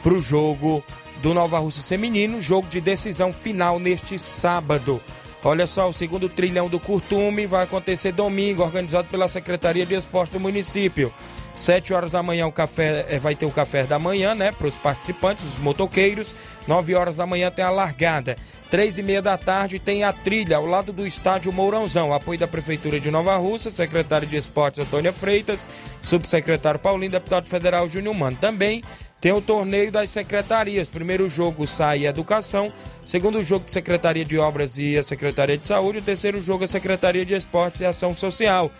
[0.03, 0.83] pro jogo
[1.23, 5.01] do Nova Rússia Feminino, jogo de decisão final neste sábado.
[5.47, 10.33] Olha só, o segundo trilhão do Curtume vai acontecer domingo, organizado pela Secretaria de Esporte
[10.33, 11.13] do município.
[11.53, 14.51] Sete horas da manhã o café é, vai ter o café da manhã, né?
[14.51, 16.33] Para os participantes, os motoqueiros.
[16.67, 18.35] Nove horas da manhã tem a largada.
[18.71, 22.11] Três e meia da tarde tem a trilha ao lado do estádio Mourãozão.
[22.11, 25.67] Apoio da Prefeitura de Nova Rússia, secretário de Esportes Antônia Freitas,
[26.01, 28.35] subsecretário Paulinho, deputado federal Júnior Mano.
[28.35, 28.83] Também
[29.19, 30.89] tem o torneio das secretarias.
[30.89, 32.71] Primeiro jogo sai Educação,
[33.03, 37.25] segundo jogo Secretaria de Obras e a Secretaria de Saúde, o terceiro jogo a Secretaria
[37.25, 38.71] de Esportes e Ação Social.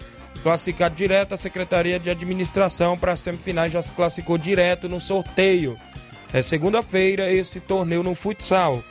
[0.44, 5.78] Classificado direto, a Secretaria de Administração para as semifinais já se classificou direto no sorteio.
[6.32, 8.84] É segunda-feira esse torneio no futsal.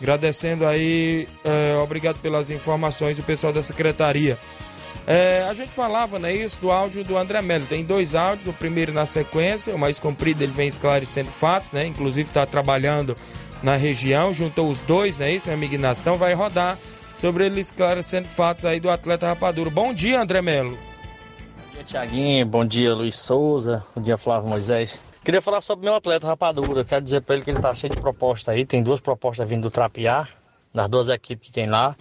[0.00, 4.38] Agradecendo aí, é, obrigado pelas informações, o pessoal da Secretaria.
[5.06, 7.64] É, a gente falava, né, isso, do áudio do André Melo.
[7.66, 11.86] Tem dois áudios, o primeiro na sequência, o mais comprido ele vem esclarecendo fatos, né?
[11.86, 13.16] Inclusive está trabalhando
[13.62, 15.32] na região, juntou os dois, né?
[15.32, 16.02] Isso, meu amigo Inácio.
[16.02, 16.76] Então vai rodar
[17.14, 19.70] sobre ele esclarecendo fatos aí do atleta Rapadura.
[19.70, 20.70] Bom dia, André Melo.
[20.76, 22.46] Bom dia, Tiaguinho.
[22.46, 23.84] Bom dia, Luiz Souza.
[23.94, 25.00] Bom dia, Flávio Moisés.
[25.24, 26.84] Queria falar sobre meu atleta Rapadura.
[26.84, 28.66] Quero dizer para ele que ele tá cheio de propostas aí.
[28.66, 30.26] Tem duas propostas vindo do Trapiá,
[30.74, 31.94] das duas equipes que tem lá.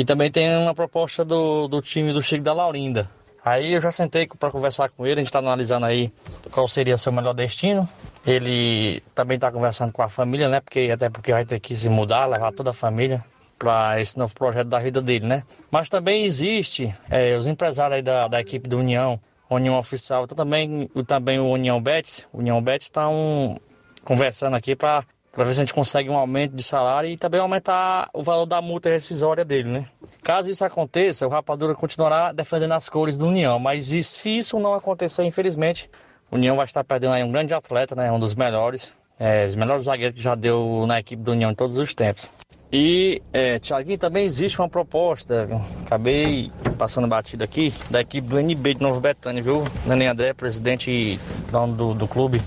[0.00, 3.06] E também tem uma proposta do, do time do Chico da Laurinda.
[3.44, 6.10] Aí eu já sentei para conversar com ele, a gente está analisando aí
[6.50, 7.86] qual seria seu melhor destino.
[8.26, 10.60] Ele também está conversando com a família, né?
[10.60, 13.22] Porque até porque vai ter que se mudar, levar toda a família
[13.58, 15.42] para esse novo projeto da vida dele, né?
[15.70, 20.34] Mas também existe é, os empresários aí da, da equipe do União, União Oficial, então
[20.34, 22.26] também, também o União Betis.
[22.32, 23.58] União Betis está um,
[24.02, 27.40] conversando aqui para para ver se a gente consegue um aumento de salário e também
[27.40, 29.86] aumentar o valor da multa rescisória dele, né?
[30.22, 34.58] Caso isso aconteça, o Rapadura continuará defendendo as cores do União, mas e se isso
[34.58, 35.88] não acontecer, infelizmente,
[36.30, 38.10] o União vai estar perdendo aí um grande atleta, né?
[38.10, 41.54] Um dos melhores, é, os melhores zagueiros que já deu na equipe do União em
[41.54, 42.28] todos os tempos.
[42.72, 45.48] E, é, Tiaguinho, também existe uma proposta,
[45.84, 49.64] acabei passando batido aqui, da equipe do NB de Novo Betânia, viu?
[49.84, 51.18] Neném André, presidente
[51.50, 52.40] dono do, do clube,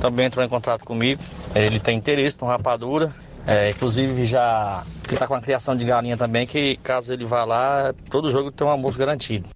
[0.00, 1.22] também entrou em contato comigo.
[1.54, 3.12] Ele tem interesse no rapadura.
[3.46, 7.44] É, inclusive já que tá com a criação de galinha também, que caso ele vá
[7.44, 9.48] lá, todo jogo tem um almoço garantido.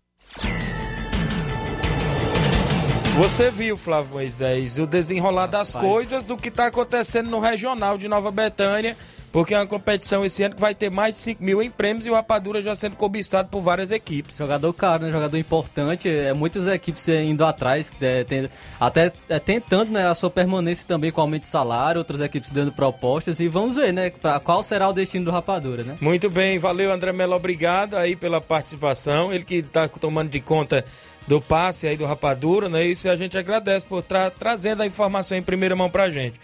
[3.19, 8.07] Você viu, Flávio Moisés, o desenrolar das coisas do que está acontecendo no regional de
[8.07, 8.97] Nova Betânia
[9.33, 12.07] porque é uma competição esse ano que vai ter mais de 5 mil em prêmios
[12.07, 14.37] e o Rapadura já sendo cobiçado por várias equipes.
[14.37, 15.13] Jogador caro, né?
[15.13, 20.31] Jogador importante, é, muitas equipes indo atrás, é, tem, até é, tentando né, a sua
[20.31, 24.11] permanência também com aumento de salário, outras equipes dando propostas e vamos ver, né?
[24.11, 25.97] Pra, qual será o destino do Rapadura, né?
[26.01, 30.85] Muito bem, valeu André Melo, obrigado aí pela participação, ele que está tomando de conta
[31.27, 32.85] do passe aí do Rapadura, né?
[32.87, 36.41] Isso a gente agradece por tra trazendo a informação em primeira mão pra gente.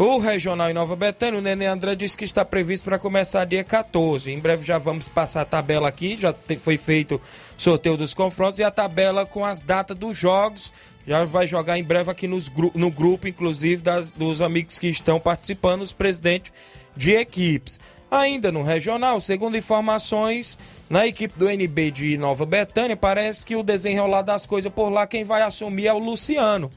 [0.00, 3.64] O Regional em Nova Betânia, o Nenê André disse que está previsto para começar dia
[3.64, 4.30] 14.
[4.30, 7.20] Em breve já vamos passar a tabela aqui, já foi feito
[7.56, 10.72] sorteio dos confrontos e a tabela com as datas dos jogos.
[11.04, 15.18] Já vai jogar em breve aqui nos, no grupo, inclusive, das, dos amigos que estão
[15.18, 16.52] participando, os presidentes
[16.96, 17.80] de equipes.
[18.08, 20.56] Ainda no Regional, segundo informações,
[20.88, 25.08] Na equipe do NB de Nova Betânia, parece que o desenrolar das coisas por lá,
[25.08, 26.70] quem vai assumir é o Luciano,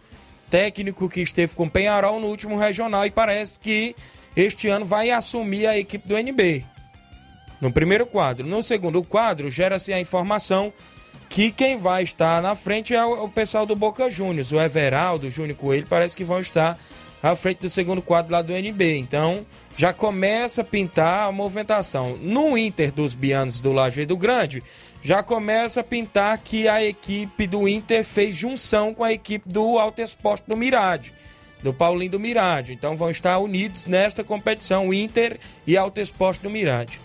[0.51, 3.95] técnico que esteve com Penharol no último regional e parece que
[4.35, 6.65] este ano vai assumir a equipe do NB.
[7.61, 8.45] No primeiro quadro.
[8.45, 10.73] No segundo quadro, gera-se a informação
[11.29, 14.51] que quem vai estar na frente é o pessoal do Boca Juniors.
[14.51, 16.77] O Everaldo, o Júnior Coelho, parece que vão estar
[17.21, 18.97] à frente do segundo quadro lá do NB.
[18.97, 22.17] Então, já começa a pintar a movimentação.
[22.17, 24.63] No Inter dos Bianos do Lajeado Grande,
[25.01, 29.79] já começa a pintar que a equipe do Inter fez junção com a equipe do
[29.79, 31.13] Alto Esporte do Mirade,
[31.63, 32.73] do Paulinho do Mirade.
[32.73, 36.99] Então vão estar unidos nesta competição, Inter e Alto Esporte do Mirade.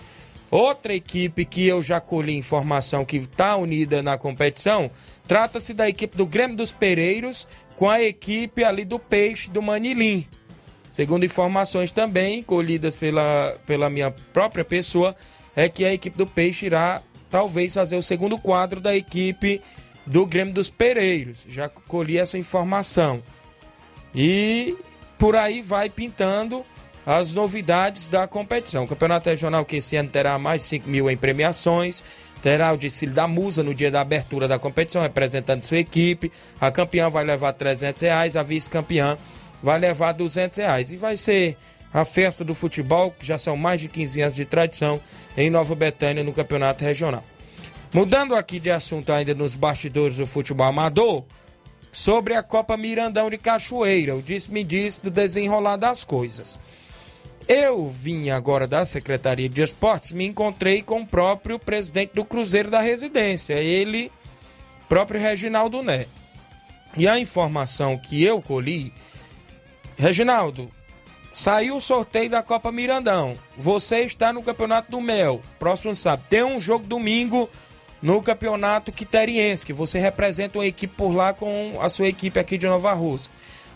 [0.50, 4.90] Outra equipe que eu já colhi informação que está unida na competição,
[5.26, 10.26] trata-se da equipe do Grêmio dos Pereiros com a equipe ali do Peixe do Manilim.
[10.90, 15.14] Segundo informações também colhidas pela, pela minha própria pessoa,
[15.54, 19.60] é que a equipe do Peixe irá talvez fazer o segundo quadro da equipe
[20.06, 21.44] do Grêmio dos Pereiros.
[21.48, 23.22] Já colhi essa informação.
[24.14, 24.74] E
[25.18, 26.64] por aí vai pintando
[27.04, 28.84] as novidades da competição.
[28.84, 32.02] O Campeonato Regional que esse ano terá mais de 5 mil em premiações.
[32.46, 36.30] Terá o desfile da Musa no dia da abertura da competição, representando sua equipe.
[36.60, 39.18] A campeã vai levar 300 reais, a vice-campeã
[39.60, 40.92] vai levar 200 reais.
[40.92, 41.56] E vai ser
[41.92, 45.00] a festa do futebol, que já são mais de 15 anos de tradição
[45.36, 47.24] em Nova Betânia no campeonato regional.
[47.92, 51.24] Mudando aqui de assunto ainda nos bastidores do futebol amador,
[51.90, 56.60] sobre a Copa Mirandão de Cachoeira, o disse-me disse do desenrolar das coisas.
[57.48, 62.70] Eu vim agora da Secretaria de Esportes, me encontrei com o próprio presidente do Cruzeiro
[62.70, 64.10] da Residência, ele,
[64.88, 66.06] próprio Reginaldo Né.
[66.96, 68.92] E a informação que eu colhi
[69.96, 70.70] Reginaldo,
[71.32, 73.34] saiu o sorteio da Copa Mirandão.
[73.56, 75.40] Você está no Campeonato do Mel.
[75.58, 76.26] Próximo sábado.
[76.28, 77.48] Tem um jogo domingo
[78.02, 82.58] no Campeonato Quiteriense, que você representa uma equipe por lá com a sua equipe aqui
[82.58, 83.32] de Nova Rússia.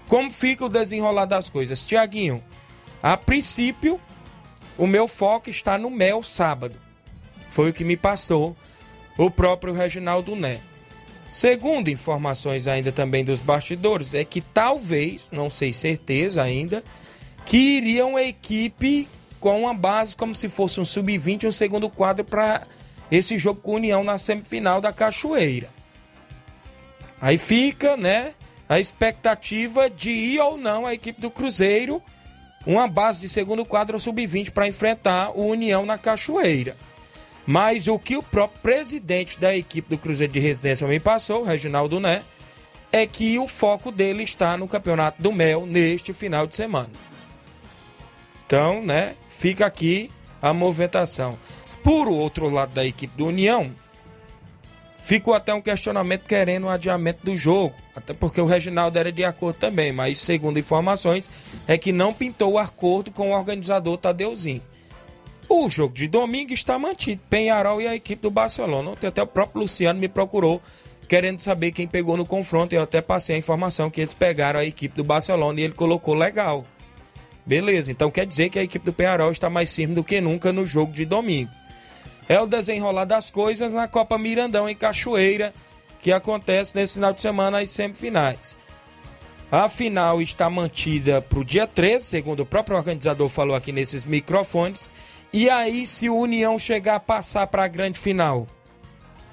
[0.07, 1.87] Como fica o desenrolar das coisas?
[1.87, 2.45] Tiaguinho,
[3.03, 4.01] a princípio,
[4.77, 6.77] o meu foco está no Mel sábado.
[7.49, 8.57] Foi o que me passou
[9.19, 10.61] o próprio Reginaldo Né.
[11.29, 16.83] Segundo informações ainda também dos bastidores, é que talvez, não sei certeza ainda,
[17.47, 19.09] que iria uma equipe
[19.39, 22.67] com uma base como se fosse um sub-20, um segundo quadro para
[23.11, 25.69] esse jogo com União na semifinal da Cachoeira.
[27.21, 28.35] Aí fica, né,
[28.69, 32.03] a expectativa de ir ou não a equipe do Cruzeiro,
[32.67, 36.77] uma base de segundo quadro sub-20 para enfrentar o União na Cachoeira.
[37.47, 41.99] Mas o que o próprio presidente da equipe do Cruzeiro de Residência me passou, Reginaldo
[41.99, 42.23] Né,
[42.93, 46.91] é que o foco dele está no Campeonato do Mel neste final de semana.
[48.47, 50.11] Então, né, fica aqui
[50.43, 51.39] a movimentação.
[51.83, 53.75] Por outro lado da equipe do União,
[55.03, 59.25] ficou até um questionamento querendo um adiamento do jogo, até porque o Reginaldo era de
[59.25, 61.31] acordo também, mas segundo informações
[61.67, 64.63] é que não pintou o acordo com o organizador Tadeuzinho.
[65.49, 67.21] O jogo de domingo está mantido.
[67.29, 68.91] Penharol e a equipe do Barcelona.
[68.91, 70.63] Ontem até o próprio Luciano me procurou
[71.09, 72.73] querendo saber quem pegou no confronto.
[72.73, 76.15] Eu até passei a informação que eles pegaram a equipe do Barcelona e ele colocou
[76.15, 76.65] legal.
[77.45, 80.53] Beleza, então quer dizer que a equipe do Penharol está mais firme do que nunca
[80.53, 81.51] no jogo de domingo.
[82.31, 85.53] É o desenrolar das coisas na Copa Mirandão em Cachoeira,
[85.99, 88.57] que acontece nesse final de semana as semifinais.
[89.51, 94.05] A final está mantida para o dia 13, segundo o próprio organizador falou aqui nesses
[94.05, 94.89] microfones,
[95.33, 98.47] e aí, se o União chegar a passar para a grande final?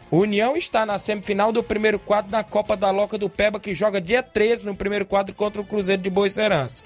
[0.10, 3.75] O União está na semifinal do primeiro quadro na Copa da Loca do Peba, que
[3.75, 6.83] joga dia 13 no primeiro quadro contra o Cruzeiro de Boa Serança.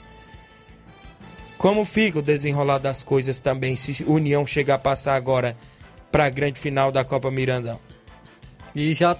[1.57, 5.55] Como fica o desenrolar das coisas também se o União chegar a passar agora
[6.11, 7.79] para a grande final da Copa Mirandão?
[8.75, 9.15] E já.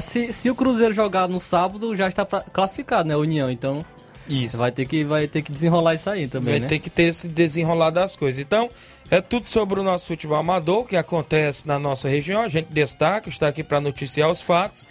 [0.00, 3.16] Se, se o Cruzeiro jogar no sábado, já está classificado, né?
[3.16, 3.84] União, então.
[4.28, 4.56] Isso.
[4.56, 6.54] Vai ter que, vai ter que desenrolar isso aí também.
[6.54, 6.66] Vai né?
[6.66, 8.40] ter que ter esse desenrolar das coisas.
[8.40, 8.70] Então,
[9.10, 12.40] é tudo sobre o nosso futebol amador que acontece na nossa região.
[12.40, 14.88] A gente destaca, está aqui para noticiar os fatos.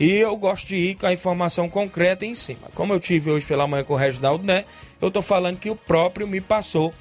[0.00, 2.68] E eu gosto de ir com a informação concreta em cima.
[2.74, 4.64] Como eu tive hoje pela manhã com o Reginaldo, né?
[5.00, 6.92] Eu estou falando que o próprio me passou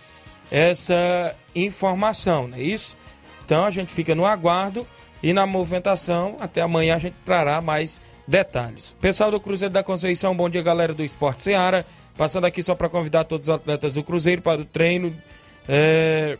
[0.51, 2.97] essa informação, não é isso?
[3.45, 4.87] Então a gente fica no aguardo
[5.21, 6.37] e na movimentação.
[6.39, 8.95] Até amanhã a gente trará mais detalhes.
[8.99, 11.85] Pessoal do Cruzeiro da Conceição, bom dia, galera do Esporte Seara.
[12.17, 15.15] Passando aqui só para convidar todos os atletas do Cruzeiro para o treino.
[15.67, 16.37] É...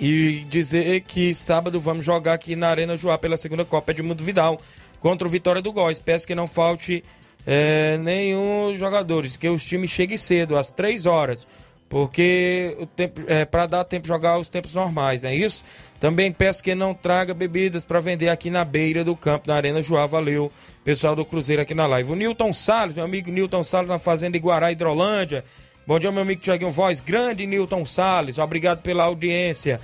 [0.00, 4.24] E dizer que sábado vamos jogar aqui na Arena Joá pela segunda Copa de Mundo
[4.24, 4.58] Vidal
[4.98, 6.00] contra o Vitória do Góis.
[6.00, 7.04] Peço que não falte
[7.46, 11.46] é, nenhum jogadores, que os times cheguem cedo, às 3 horas.
[11.88, 15.62] porque o tempo é para dar tempo de jogar os tempos normais, é isso?
[16.02, 19.80] Também peço que não traga bebidas para vender aqui na beira do campo, na Arena
[19.80, 20.04] Joá.
[20.04, 20.50] Valeu,
[20.82, 22.10] pessoal do Cruzeiro aqui na live.
[22.10, 25.44] O Newton Salles, meu amigo Newton Salles, na Fazenda Iguará, Hidrolândia.
[25.86, 26.98] Bom dia, meu amigo Tiaguinho Voz.
[26.98, 29.80] Grande Newton Salles, obrigado pela audiência.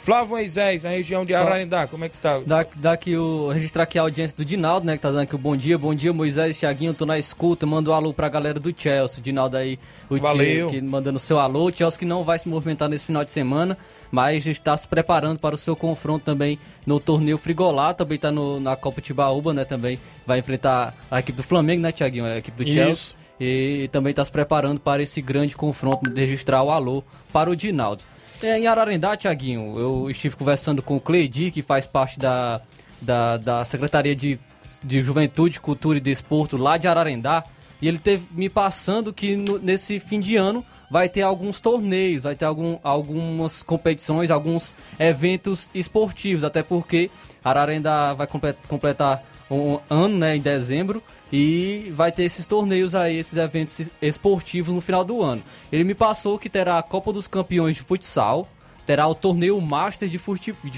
[0.00, 2.38] Flávio Moisés, na região de Só- Ararindá, como é que está?
[2.46, 4.96] Dá, dá aqui o, registrar aqui a audiência do Dinaldo, né?
[4.96, 5.76] Que tá dando aqui o bom dia.
[5.76, 7.66] Bom dia, Moisés, Thiaguinho, tô na escuta.
[7.66, 9.22] Manda um alô pra galera do Chelsea.
[9.22, 9.76] Dinaldo aí,
[10.08, 10.70] o Valeu.
[10.70, 11.68] que mandando seu alô.
[11.68, 13.76] O Chelsea que não vai se movimentar nesse final de semana,
[14.10, 17.92] mas está se preparando para o seu confronto também no torneio Frigolá.
[17.92, 19.64] Também tá no, na Copa Tibaúba, né?
[19.64, 22.24] Também vai enfrentar a equipe do Flamengo, né, Thiaguinho?
[22.24, 22.72] A equipe do Isso.
[22.78, 23.16] Chelsea.
[23.40, 28.04] E, também está se preparando para esse grande confronto, registrar o alô para o Dinaldo.
[28.42, 32.60] É, em Ararendá, Tiaguinho, eu estive conversando com o Cleidi, que faz parte da,
[33.02, 34.38] da, da Secretaria de,
[34.82, 37.42] de Juventude, Cultura e Desporto lá de Ararendá,
[37.82, 42.22] e ele teve me passando que no- nesse fim de ano vai ter alguns torneios,
[42.22, 47.10] vai ter algum, algumas competições, alguns eventos esportivos, até porque
[47.42, 49.20] Ararendá vai comple- completar
[49.50, 54.74] um ano, né, em dezembro, e vai ter esses torneios aí, esses eventos es- esportivos
[54.74, 55.42] no final do ano.
[55.72, 58.48] Ele me passou que terá a Copa dos Campeões de Futsal,
[58.84, 60.18] terá o torneio Master de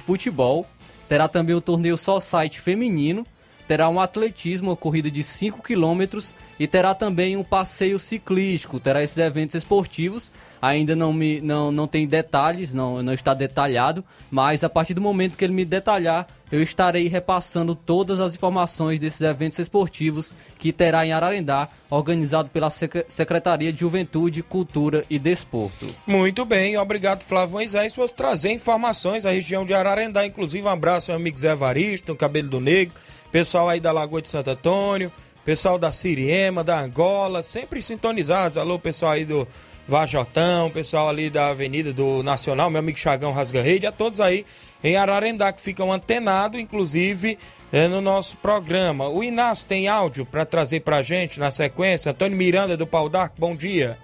[0.01, 0.67] futebol,
[1.09, 3.27] terá também o torneio Society feminino,
[3.71, 6.19] terá um atletismo, uma corrida de 5 km
[6.59, 10.33] e terá também um passeio ciclístico, terá esses eventos esportivos.
[10.61, 15.01] Ainda não me não, não tem detalhes, não, não está detalhado, mas a partir do
[15.01, 20.71] momento que ele me detalhar, eu estarei repassando todas as informações desses eventos esportivos que
[20.73, 25.87] terá em Ararendá, organizado pela Secre- Secretaria de Juventude, Cultura e Desporto.
[26.07, 30.27] Muito bem, obrigado Flávio Moisés por trazer informações da região de Ararendá.
[30.27, 32.95] Inclusive, um abraço ao amigo Zé Varisto, Cabelo do Negro,
[33.33, 35.13] pessoal aí da Lagoa de Santo Antônio,
[35.45, 38.59] pessoal da Siriema, da Angola, sempre sintonizados.
[38.59, 39.47] Alô, pessoal aí do
[39.89, 44.45] Vajotão, pessoal ali da Avenida do Nacional, meu amigo Chagão Rasga Rede, a todos aí
[44.85, 47.37] em Ararendá que ficam antenados, inclusive
[47.73, 49.09] eh, no nosso programa.
[49.09, 52.13] O Inácio tem áudio para trazer pra gente na sequência.
[52.13, 53.99] Antônio Miranda do Pau d'Arco, bom dia.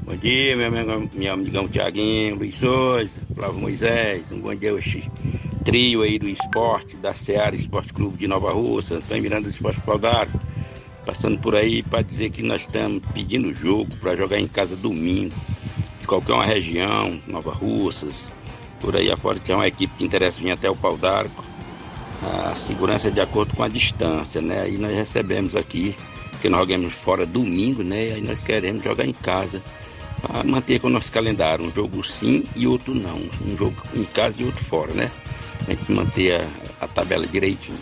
[0.00, 5.10] Bom dia, meu amigo, meu amigão Tiaguinho, Luiz Souza, Flávio Moisés, um bom dia chi-
[5.64, 9.80] trio aí do esporte, da Seara Esporte Clube de Nova Russa, Antônio Miranda do Esporte
[9.80, 10.38] Paudarco,
[11.06, 15.34] passando por aí para dizer que nós estamos pedindo jogo para jogar em casa domingo,
[16.00, 18.32] de qualquer uma região, Nova Russas,
[18.78, 21.44] por aí afora, tem uma equipe que interessa vir até o Pau d'Arco,
[22.22, 24.62] a segurança é de acordo com a distância, né?
[24.62, 25.94] Aí nós recebemos aqui,
[26.30, 28.14] porque nós jogamos fora domingo, né?
[28.14, 29.62] Aí nós queremos jogar em casa
[30.44, 34.40] manter com o nosso calendário, um jogo sim e outro não, um jogo em casa
[34.40, 35.10] e outro fora, né?
[35.66, 36.48] A gente manter a,
[36.84, 37.78] a tabela direitinho.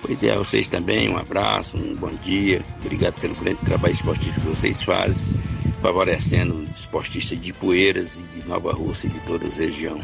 [0.00, 4.40] Pois é, a vocês também, um abraço, um bom dia, obrigado pelo grande trabalho esportivo
[4.40, 5.26] que vocês fazem,
[5.82, 9.98] favorecendo os esportistas de Poeiras e de Nova Rússia e de toda a região.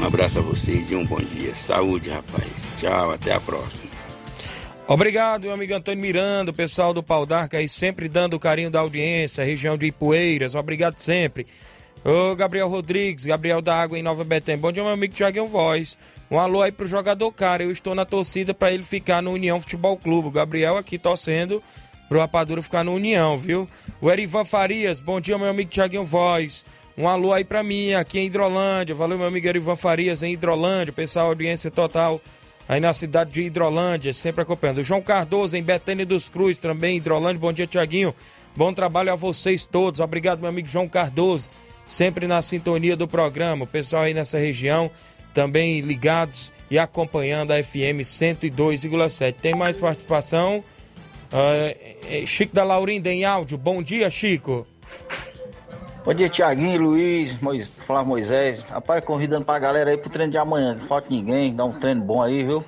[0.00, 1.54] Um abraço a vocês e um bom dia.
[1.54, 2.50] Saúde, rapaz.
[2.80, 3.86] Tchau, até a próxima.
[4.88, 9.42] Obrigado, meu amigo Antônio Miranda, pessoal do Pau d'Arco aí sempre dando carinho da audiência,
[9.42, 11.44] região de Ipueiras, obrigado sempre.
[12.08, 14.56] Ô Gabriel Rodrigues, Gabriel da Água em Nova Betém.
[14.56, 15.98] Bom dia, meu amigo Tiaguinho Voz.
[16.30, 17.64] Um alô aí pro jogador cara.
[17.64, 20.28] Eu estou na torcida para ele ficar no União Futebol Clube.
[20.28, 21.60] O Gabriel aqui torcendo
[22.08, 23.68] pro Rapadura ficar no União, viu?
[24.00, 26.64] O Erivan Farias, bom dia, meu amigo Tiaguinho Voz.
[26.96, 28.94] Um alô aí pra mim, aqui em Hidrolândia.
[28.94, 30.92] Valeu, meu amigo Erivan Farias, em Hidrolândia.
[30.92, 32.20] Pessoal, audiência total
[32.68, 34.80] aí na cidade de Hidrolândia, sempre acompanhando.
[34.80, 37.40] João Cardoso, em Betânia dos Cruz, também em Hidrolândia.
[37.40, 38.14] Bom dia, Tiaguinho.
[38.54, 39.98] Bom trabalho a vocês todos.
[39.98, 41.50] Obrigado, meu amigo João Cardoso,
[41.86, 43.64] sempre na sintonia do programa.
[43.64, 44.90] O pessoal aí nessa região
[45.32, 49.34] também ligados e acompanhando a FM 102,7.
[49.34, 50.64] Tem mais participação?
[51.32, 53.58] É, Chico da Laurinda em áudio.
[53.58, 54.66] Bom dia, Chico.
[56.04, 58.60] Bom dia, Tiaguinho, Luiz, Mois, Flávio Moisés.
[58.60, 60.76] Rapaz, convidando pra galera aí pro treino de amanhã.
[60.78, 62.64] Não falta ninguém, dá um treino bom aí, viu?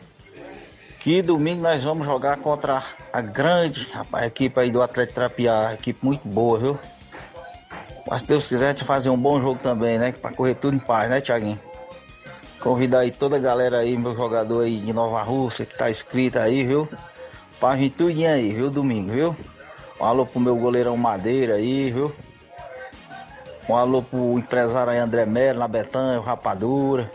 [0.98, 5.72] Que domingo nós vamos jogar contra a grande rapaz, equipe aí do Atlético Trapiá.
[5.72, 6.78] Equipe muito boa, viu?
[8.08, 10.12] Mas se Deus quiser, a gente fazer um bom jogo também, né?
[10.12, 11.60] Pra correr tudo em paz, né, Tiaguinho?
[12.58, 16.38] Convidar aí toda a galera aí, meu jogador aí de Nova Rússia, que tá inscrito
[16.38, 16.88] aí, viu?
[17.60, 18.70] Pra vir tudinho aí, viu?
[18.70, 19.36] Domingo, viu?
[20.00, 22.12] Um alô pro meu goleirão Madeira aí, viu?
[23.68, 27.10] Um alô pro empresário aí André Melo, na Betanha, Rapadura.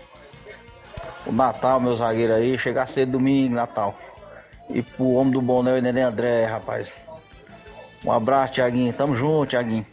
[1.25, 3.95] O Natal, meu zagueiro aí, chegar cedo domingo, Natal.
[4.69, 6.93] E pro homem do Bonel e Neném André, rapaz.
[8.05, 8.93] Um abraço, Tiaguinho.
[8.93, 9.85] Tamo junto, Tiaguinho.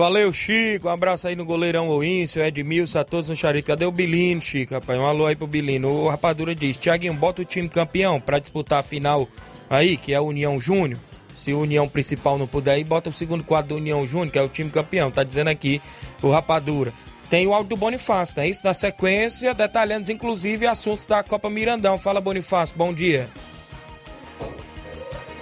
[0.00, 0.88] Valeu, Chico.
[0.88, 3.66] Um abraço aí no goleirão Oíncio, Edmilson, a todos no Charito.
[3.66, 4.98] Cadê o Bilino, Chico, rapaz?
[4.98, 5.90] Um alô aí pro Bilino.
[5.90, 9.28] O Rapadura diz: Tiaguinho, bota o time campeão pra disputar a final
[9.68, 10.98] aí, que é a União Júnior.
[11.34, 14.38] Se o União principal não puder ir, bota o segundo quadro do União Júnior, que
[14.38, 15.10] é o time campeão.
[15.10, 15.82] Tá dizendo aqui
[16.22, 16.94] o Rapadura.
[17.28, 18.64] Tem o áudio do Bonifácio, não é isso?
[18.64, 21.98] Na sequência, detalhando inclusive assuntos da Copa Mirandão.
[21.98, 23.28] Fala, Bonifácio, bom dia.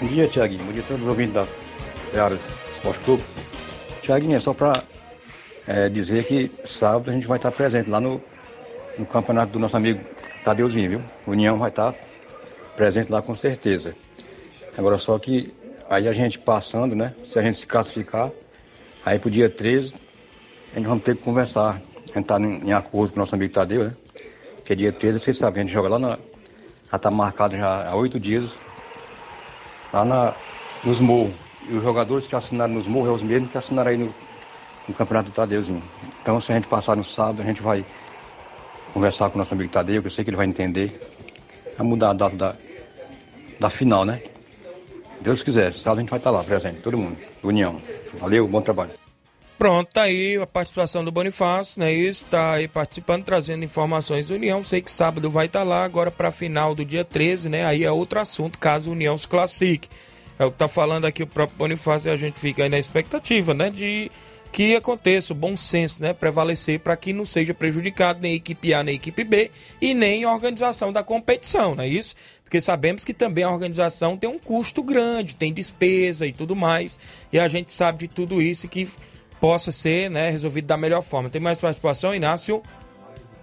[0.01, 0.65] Bom dia, Tiaguinho.
[0.65, 1.47] Bom dia a todos os ouvintes da
[2.11, 2.41] Seara
[2.75, 3.23] Esporte Clube.
[4.09, 4.83] Tiaguinho, é só para
[5.67, 8.19] é, dizer que sábado a gente vai estar presente lá no,
[8.97, 10.01] no campeonato do nosso amigo
[10.43, 11.03] Tadeuzinho, viu?
[11.27, 11.95] O União vai estar
[12.75, 13.95] presente lá com certeza.
[14.79, 15.53] Agora só que
[15.91, 17.15] aí a gente passando, né?
[17.23, 18.31] Se a gente se classificar,
[19.05, 19.97] aí pro dia 13,
[20.73, 21.79] a gente vamos ter que conversar.
[22.11, 23.93] A gente tá em, em acordo com o nosso amigo Tadeu, né?
[24.57, 26.19] Porque dia 13, vocês sabem, a gente joga lá na.
[26.91, 28.59] Já tá marcado já há oito dias.
[29.93, 30.35] Lá na,
[30.83, 31.48] nos morros.
[31.69, 34.15] E os jogadores que assinaram nos morros é os mesmos que assinaram aí no,
[34.89, 35.83] no Campeonato do Tadeuzinho.
[36.23, 37.85] Então se a gente passar no sábado, a gente vai
[38.93, 41.01] conversar com o nosso amigo Tadeu, que eu sei que ele vai entender.
[41.77, 42.55] Vai mudar a data da,
[43.61, 44.23] da final, né?
[45.21, 47.19] Deus quiser, sábado a gente vai estar lá presente, todo mundo.
[47.43, 47.81] União.
[48.21, 48.93] Valeu, bom trabalho.
[49.59, 51.93] Pronto, tá aí a participação do Bonifácio, né?
[51.93, 54.63] Isso, tá aí participando, trazendo informações do União.
[54.63, 57.67] Sei que sábado vai estar lá, agora para final do dia 13, né?
[57.67, 59.89] Aí é outro assunto, caso União se classifique.
[60.39, 62.79] É o que tá falando aqui o próprio Bonifácio e a gente fica aí na
[62.79, 63.71] expectativa, né?
[63.71, 64.11] De
[64.53, 66.13] que aconteça o bom senso, né?
[66.13, 69.93] Prevalecer para que não seja prejudicado nem a equipe A nem a equipe B e
[69.93, 72.15] nem a organização da competição, não é isso?
[72.45, 76.99] Porque sabemos que também a organização tem um custo grande, tem despesa e tudo mais.
[77.33, 78.89] E a gente sabe de tudo isso e que
[79.39, 81.29] possa ser né, resolvido da melhor forma.
[81.29, 82.63] Tem mais participação, Inácio?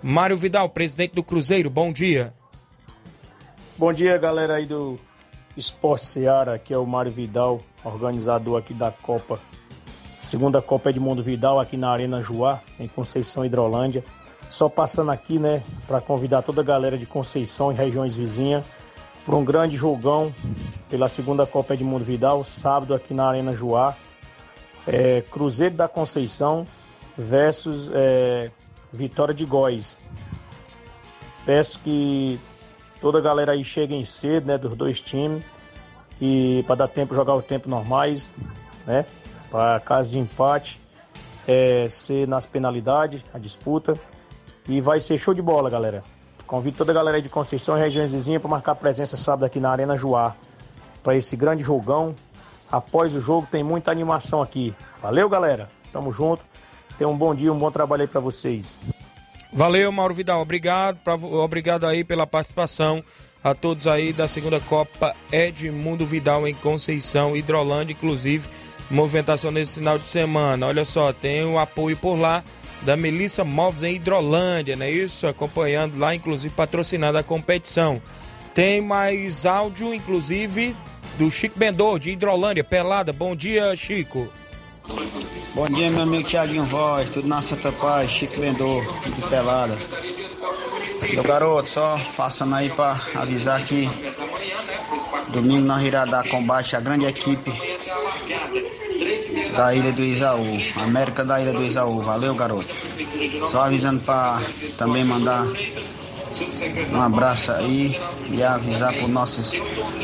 [0.01, 2.33] Mário Vidal, presidente do Cruzeiro, bom dia.
[3.77, 4.99] Bom dia, galera aí do
[5.57, 9.39] Esporte Seara, aqui é o Mário Vidal, organizador aqui da Copa.
[10.19, 14.03] Segunda Copa Edmundo Vidal aqui na Arena Juá, em Conceição Hidrolândia.
[14.49, 18.65] Só passando aqui, né, para convidar toda a galera de Conceição e regiões vizinhas
[19.25, 20.33] para um grande jogão
[20.89, 23.95] pela segunda Copa Edmundo Vidal, sábado aqui na Arena Juá.
[24.85, 26.67] É, Cruzeiro da Conceição
[27.17, 28.51] versus é,
[28.93, 29.97] Vitória de Góis.
[31.45, 32.39] Peço que
[33.01, 35.43] toda a galera aí cheguem cedo, né, dos dois times,
[36.19, 38.33] e para dar tempo jogar o tempo normais,
[38.85, 39.05] né,
[39.49, 40.79] para caso de empate
[41.47, 43.93] é, ser nas penalidades a disputa
[44.67, 46.03] e vai ser show de bola, galera.
[46.47, 49.59] Convido toda a galera aí de Conceição e regiões vizinhas para marcar presença sábado aqui
[49.59, 50.35] na Arena Juá
[51.03, 52.15] para esse grande jogão.
[52.71, 54.75] Após o jogo tem muita animação aqui.
[55.01, 55.69] Valeu, galera.
[55.91, 56.43] Tamo junto.
[56.97, 58.79] Tenham um bom dia, um bom trabalho aí para vocês.
[59.55, 60.41] Valeu, Mauro Vidal.
[60.41, 63.01] Obrigado, pra, obrigado aí pela participação.
[63.41, 68.49] A todos aí da segunda Copa Edmundo Vidal em Conceição, Hidrolândia, inclusive.
[68.91, 70.67] Movimentação nesse final de semana.
[70.67, 72.43] Olha só, tem o apoio por lá
[72.81, 75.25] da Melissa Móveis em Hidrolândia, não é isso?
[75.25, 78.01] Acompanhando lá, inclusive patrocinando a competição.
[78.53, 80.75] Tem mais áudio, inclusive,
[81.17, 83.13] do Chico Bendor, de Hidrolândia, Pelada.
[83.13, 84.27] Bom dia, Chico.
[85.55, 89.77] Bom dia, meu amigo Thiaguinho Voz, tudo na Santa Paz, Chico Bendor, de Pelada.
[91.13, 93.89] Meu garoto, só passando aí pra avisar que
[95.31, 97.51] domingo nós irá dar combate à grande equipe
[99.55, 102.01] da Ilha do Isaú, América da Ilha do Isaú.
[102.01, 102.73] Valeu, garoto.
[103.49, 104.41] Só avisando pra
[104.77, 105.45] também mandar
[106.91, 109.53] um abraço aí e avisar para os nossos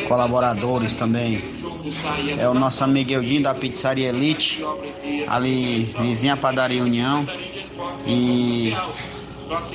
[0.08, 1.44] colaboradores também.
[2.38, 4.64] É o nosso amigo Eudinho da Pizzaria Elite,
[5.28, 7.26] ali vizinha Padaria União.
[8.06, 8.76] E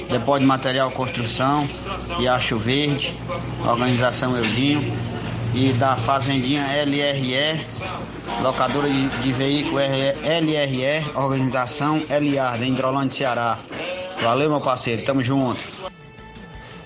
[0.08, 1.68] depois de material construção
[2.18, 3.12] e Acho Verde,
[3.66, 4.82] organização Eudinho.
[5.54, 7.58] E da Fazendinha LRE,
[8.42, 13.58] locadora de, de veículo LRE, organização LR, da Hidrolândia, Ceará.
[14.22, 15.85] Valeu, meu parceiro, tamo junto.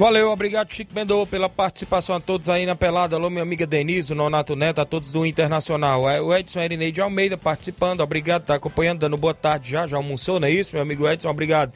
[0.01, 3.17] Valeu, obrigado Chico Bendô pela participação a todos aí na pelada.
[3.17, 6.09] Alô, minha amiga Denise, o Nonato Neto, a todos do Internacional.
[6.09, 10.41] É, o Edson Erineide Almeida participando, obrigado, tá acompanhando, dando boa tarde já, já almoçou,
[10.41, 11.29] não é isso, meu amigo Edson?
[11.29, 11.75] Obrigado.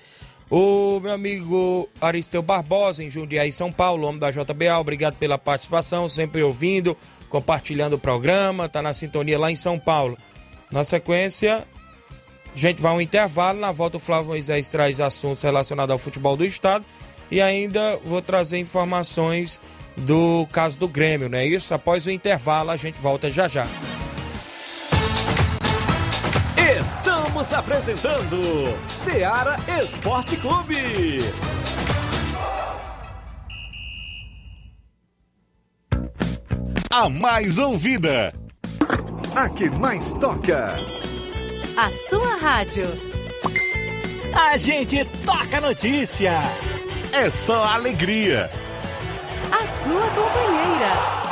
[0.48, 6.08] O meu amigo Aristeu Barbosa, em Jundiaí, São Paulo, homem da JBA, obrigado pela participação,
[6.08, 6.96] sempre ouvindo,
[7.28, 10.16] compartilhando o programa, tá na sintonia lá em São Paulo.
[10.72, 11.68] Na sequência,
[12.54, 16.38] a gente vai um intervalo, na volta o Flávio Moisés traz assuntos relacionados ao futebol
[16.38, 16.86] do estado
[17.30, 19.60] e ainda vou trazer informações
[19.96, 21.72] do caso do Grêmio, não é isso?
[21.72, 23.66] Após o intervalo, a gente volta já já.
[26.78, 28.40] Estamos apresentando
[28.88, 31.18] Seara Esporte Clube.
[36.90, 38.32] A mais ouvida.
[39.34, 40.76] A que mais toca.
[41.76, 42.84] A sua rádio.
[44.32, 46.40] A gente toca notícia.
[47.16, 48.50] É só alegria.
[49.52, 51.24] A sua companheira.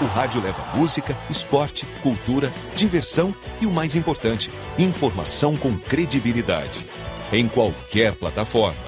[0.00, 6.86] O rádio leva música, esporte, cultura, diversão e o mais importante, informação com credibilidade.
[7.32, 8.78] Em qualquer plataforma.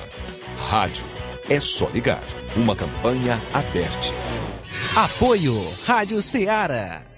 [0.70, 1.04] Rádio.
[1.50, 2.22] É só ligar.
[2.54, 4.14] Uma campanha aberta.
[4.94, 5.52] Apoio
[5.84, 7.17] Rádio Ceará.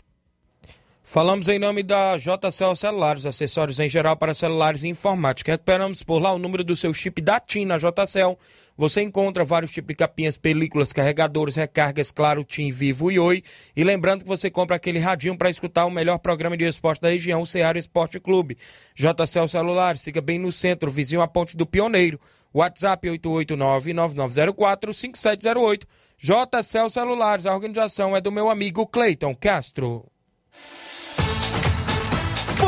[1.12, 5.50] Falamos em nome da JCL Celulares, acessórios em geral para celulares e informática.
[5.50, 8.38] Recuperamos por lá o número do seu chip da TIM na JCL.
[8.76, 13.42] Você encontra vários tipos de capinhas, películas, carregadores, recargas, claro, TIM, Vivo e Oi.
[13.74, 17.08] E lembrando que você compra aquele radinho para escutar o melhor programa de esporte da
[17.08, 18.56] região, o Ceará Esporte Clube.
[18.94, 22.20] JCL Celulares, fica bem no centro, vizinho à Ponte do Pioneiro.
[22.54, 25.82] WhatsApp 889-9904-5708.
[26.16, 30.06] JCL Celulares, a organização é do meu amigo Cleiton Castro.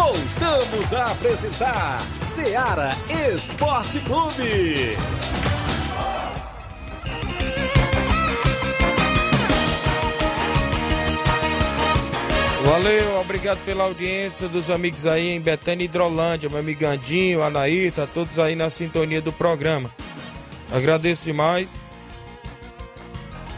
[0.05, 2.91] Voltamos a apresentar Seara
[3.33, 4.97] Esporte Clube.
[12.65, 18.05] Valeu, obrigado pela audiência dos amigos aí em Betânia e Hidrolândia, meu amigo Andinho, Anaíta,
[18.05, 19.89] todos aí na sintonia do programa.
[20.73, 21.73] Agradeço demais.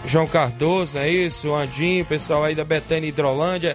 [0.04, 1.54] João Cardoso, é isso?
[1.54, 3.74] Andinho, pessoal aí da Betânia Hidrolândia,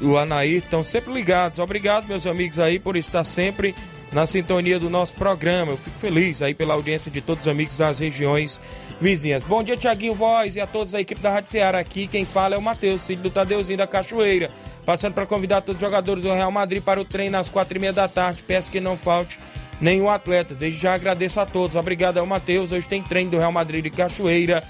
[0.00, 1.58] o Anaí, estão sempre ligados.
[1.58, 3.74] Obrigado, meus amigos aí, por estar sempre
[4.12, 5.72] na sintonia do nosso programa.
[5.72, 8.60] Eu fico feliz aí pela audiência de todos os amigos das regiões
[9.00, 9.44] vizinhas.
[9.44, 12.06] Bom dia, Tiaguinho Voz e a todos da equipe da Rádio Ceará aqui.
[12.06, 14.50] Quem fala é o Matheus, filho do Tadeuzinho da Cachoeira.
[14.84, 17.80] Passando para convidar todos os jogadores do Real Madrid para o treino às quatro e
[17.80, 18.44] meia da tarde.
[18.44, 19.38] Peço que não falte
[19.80, 20.54] nenhum atleta.
[20.54, 21.74] Desde já agradeço a todos.
[21.74, 22.70] Obrigado ao Matheus.
[22.70, 24.62] Hoje tem treino do Real Madrid de Cachoeira.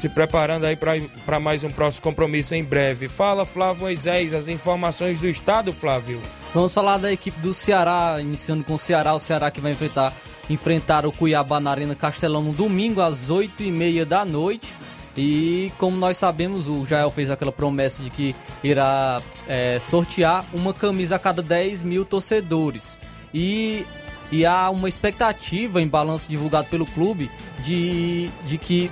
[0.00, 0.78] Se preparando aí
[1.26, 3.06] para mais um próximo compromisso em breve.
[3.06, 6.22] Fala, Flávio Moisés, as informações do estado, Flávio.
[6.54, 10.14] Vamos falar da equipe do Ceará, iniciando com o Ceará, o Ceará que vai enfrentar,
[10.48, 14.74] enfrentar o Cuiabá na Arena Castelão no domingo às 8h30 da noite.
[15.14, 18.34] E como nós sabemos, o Jael fez aquela promessa de que
[18.64, 22.96] irá é, sortear uma camisa a cada 10 mil torcedores.
[23.34, 23.84] E,
[24.32, 28.90] e há uma expectativa em balanço divulgado pelo clube de, de que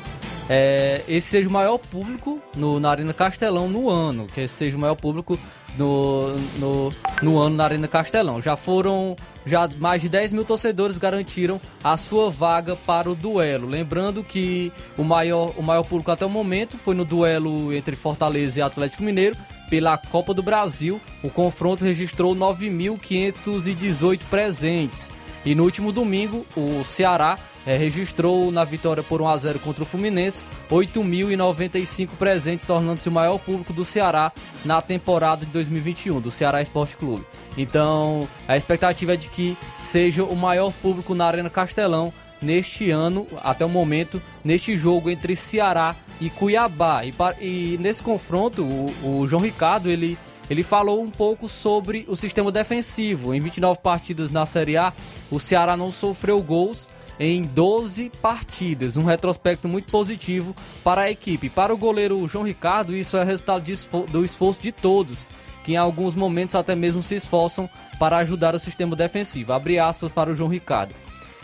[0.49, 4.27] é, esse seja o maior público no, na Arena Castelão no ano.
[4.27, 5.39] Que esse seja o maior público
[5.77, 6.93] no, no,
[7.23, 8.41] no ano na Arena Castelão.
[8.41, 9.15] Já foram.
[9.45, 13.69] Já mais de 10 mil torcedores garantiram a sua vaga para o duelo.
[13.69, 18.59] Lembrando que o maior, o maior público até o momento foi no duelo entre Fortaleza
[18.59, 19.37] e Atlético Mineiro
[19.71, 21.01] pela Copa do Brasil.
[21.23, 25.13] O confronto registrou 9.518 presentes.
[25.45, 27.39] E no último domingo, o Ceará
[27.69, 33.13] é, registrou na vitória por 1 a 0 contra o Fluminense 8.095 presentes, tornando-se o
[33.13, 34.33] maior público do Ceará
[34.65, 37.27] na temporada de 2021 do Ceará Esporte Clube.
[37.59, 42.11] Então, a expectativa é de que seja o maior público na Arena Castelão
[42.41, 47.03] neste ano, até o momento, neste jogo entre Ceará e Cuiabá.
[47.05, 50.17] E, e nesse confronto, o, o João Ricardo ele
[50.49, 53.35] ele falou um pouco sobre o sistema defensivo.
[53.35, 54.95] Em 29 partidas na Série A,
[55.31, 56.89] o Ceará não sofreu gols
[57.19, 58.97] em 12 partidas.
[58.97, 60.55] Um retrospecto muito positivo
[60.85, 61.51] para a equipe.
[61.51, 63.65] Para o goleiro João Ricardo, isso é resultado
[64.11, 65.29] do esforço de todos,
[65.65, 69.53] que em alguns momentos até mesmo se esforçam para ajudar o sistema defensivo.
[69.53, 70.95] Abre aspas para o João Ricardo.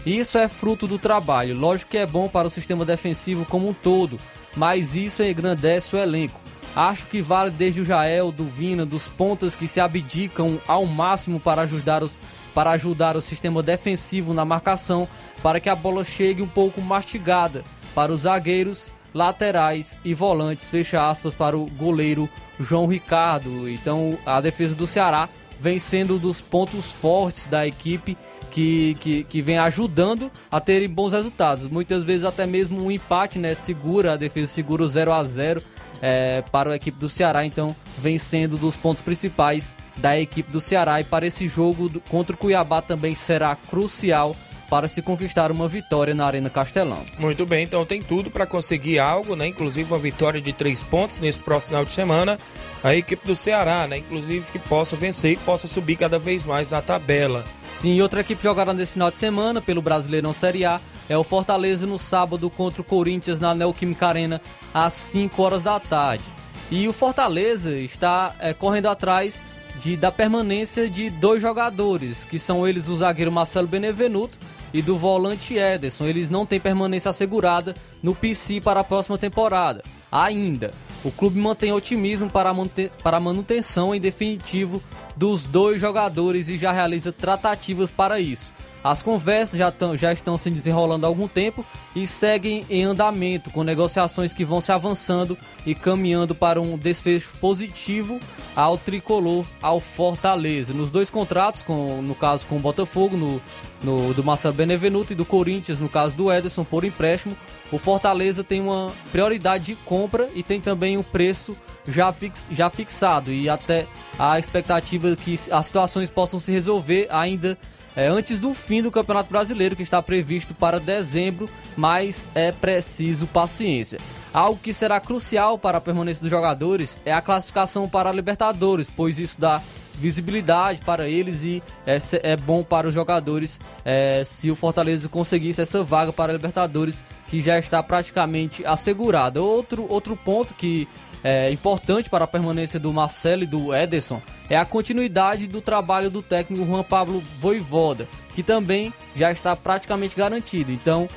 [0.07, 1.59] Isso é fruto do trabalho.
[1.59, 4.20] Lógico que é bom para o sistema defensivo como um todo,
[4.55, 6.44] mas isso engrandece o elenco.
[6.77, 11.39] Acho que vale desde o Jael, do Vina, dos pontas que se abdicam ao máximo
[11.39, 12.16] para ajudar, os,
[12.53, 15.07] para ajudar o sistema defensivo na marcação,
[15.43, 17.62] para que a bola chegue um pouco mastigada
[17.95, 20.68] para os zagueiros, laterais e volantes.
[20.68, 23.68] Fecha aspas para o goleiro João Ricardo.
[23.68, 25.29] Então a defesa do Ceará
[25.61, 28.18] vem sendo um dos pontos fortes da equipe
[28.51, 31.68] que, que, que vem ajudando a terem bons resultados.
[31.68, 33.55] Muitas vezes até mesmo um empate, né?
[33.55, 35.62] Segura, a defesa segura o 0 a 0
[36.07, 40.61] é, para a equipe do Ceará, então vem sendo dos pontos principais da equipe do
[40.61, 41.01] Ceará.
[41.01, 44.37] E para esse jogo contra o Cuiabá também será crucial
[44.69, 47.05] para se conquistar uma vitória na Arena Castelão.
[47.19, 49.47] Muito bem, então tem tudo para conseguir algo, né?
[49.47, 52.39] Inclusive uma vitória de três pontos nesse próximo final de semana.
[52.83, 53.99] A equipe do Ceará, né?
[53.99, 57.45] Inclusive que possa vencer e possa subir cada vez mais na tabela.
[57.75, 61.87] Sim, outra equipe jogará nesse final de semana pelo Brasileirão Série A é o Fortaleza
[61.87, 64.41] no sábado contra o Corinthians na Neoquímica Arena
[64.73, 66.25] às 5 horas da tarde.
[66.71, 69.43] E o Fortaleza está é, correndo atrás
[69.79, 74.39] de, da permanência de dois jogadores, que são eles o zagueiro Marcelo Benevenuto
[74.75, 76.05] e do volante Ederson.
[76.05, 79.85] Eles não têm permanência assegurada no PC para a próxima temporada.
[80.11, 80.72] Ainda,
[81.05, 84.83] o clube mantém otimismo para a, manutenção em definitivo
[85.16, 88.53] dos dois jogadores e já realiza tratativas para isso.
[88.83, 91.64] As conversas já, tão, já estão se desenrolando há algum tempo
[91.97, 97.33] e seguem em andamento, com negociações que vão se avançando e caminhando para um desfecho
[97.41, 98.20] positivo
[98.55, 100.75] ao tricolor, ao Fortaleza.
[100.75, 103.41] Nos dois contratos, com, no caso com o Botafogo, no,
[103.85, 107.37] no, do Marcelo Benevenuto e do Corinthians, no caso do Ederson, por empréstimo,
[107.70, 111.57] o Fortaleza tem uma prioridade de compra e tem também um preço
[111.87, 113.87] já, fix, já fixado e até
[114.18, 117.59] a expectativa que as situações possam se resolver ainda
[117.97, 123.26] é, antes do fim do Campeonato Brasileiro, que está previsto para dezembro, mas é preciso
[123.26, 124.01] paciência.
[124.32, 128.91] Algo que será crucial para a permanência dos jogadores é a classificação para a Libertadores,
[128.91, 129.62] pois isso dá
[129.97, 135.61] visibilidade para eles e é, é bom para os jogadores é, se o Fortaleza conseguisse
[135.61, 139.43] essa vaga para a Libertadores que já está praticamente assegurada.
[139.43, 140.89] Outro, outro ponto que
[141.23, 144.21] é importante para a permanência do Marcelo e do Ederson
[144.51, 150.15] é a continuidade do trabalho do técnico Juan Pablo Voivoda, que também já está praticamente
[150.15, 150.71] garantido.
[150.71, 151.09] Então,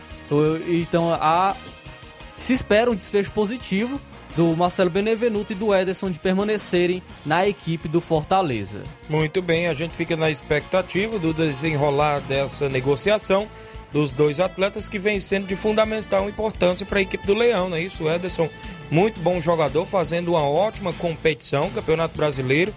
[0.65, 1.55] então a,
[2.37, 3.99] se espera um desfecho positivo
[4.37, 8.83] do Marcelo Benevenuto e do Ederson de permanecerem na equipe do Fortaleza.
[9.09, 13.49] Muito bem, a gente fica na expectativa do desenrolar dessa negociação
[13.91, 17.77] dos dois atletas que vem sendo de fundamental importância para a equipe do Leão, não
[17.77, 18.07] é isso?
[18.07, 18.47] Ederson,
[18.91, 22.71] muito bom jogador, fazendo uma ótima competição, Campeonato Brasileiro,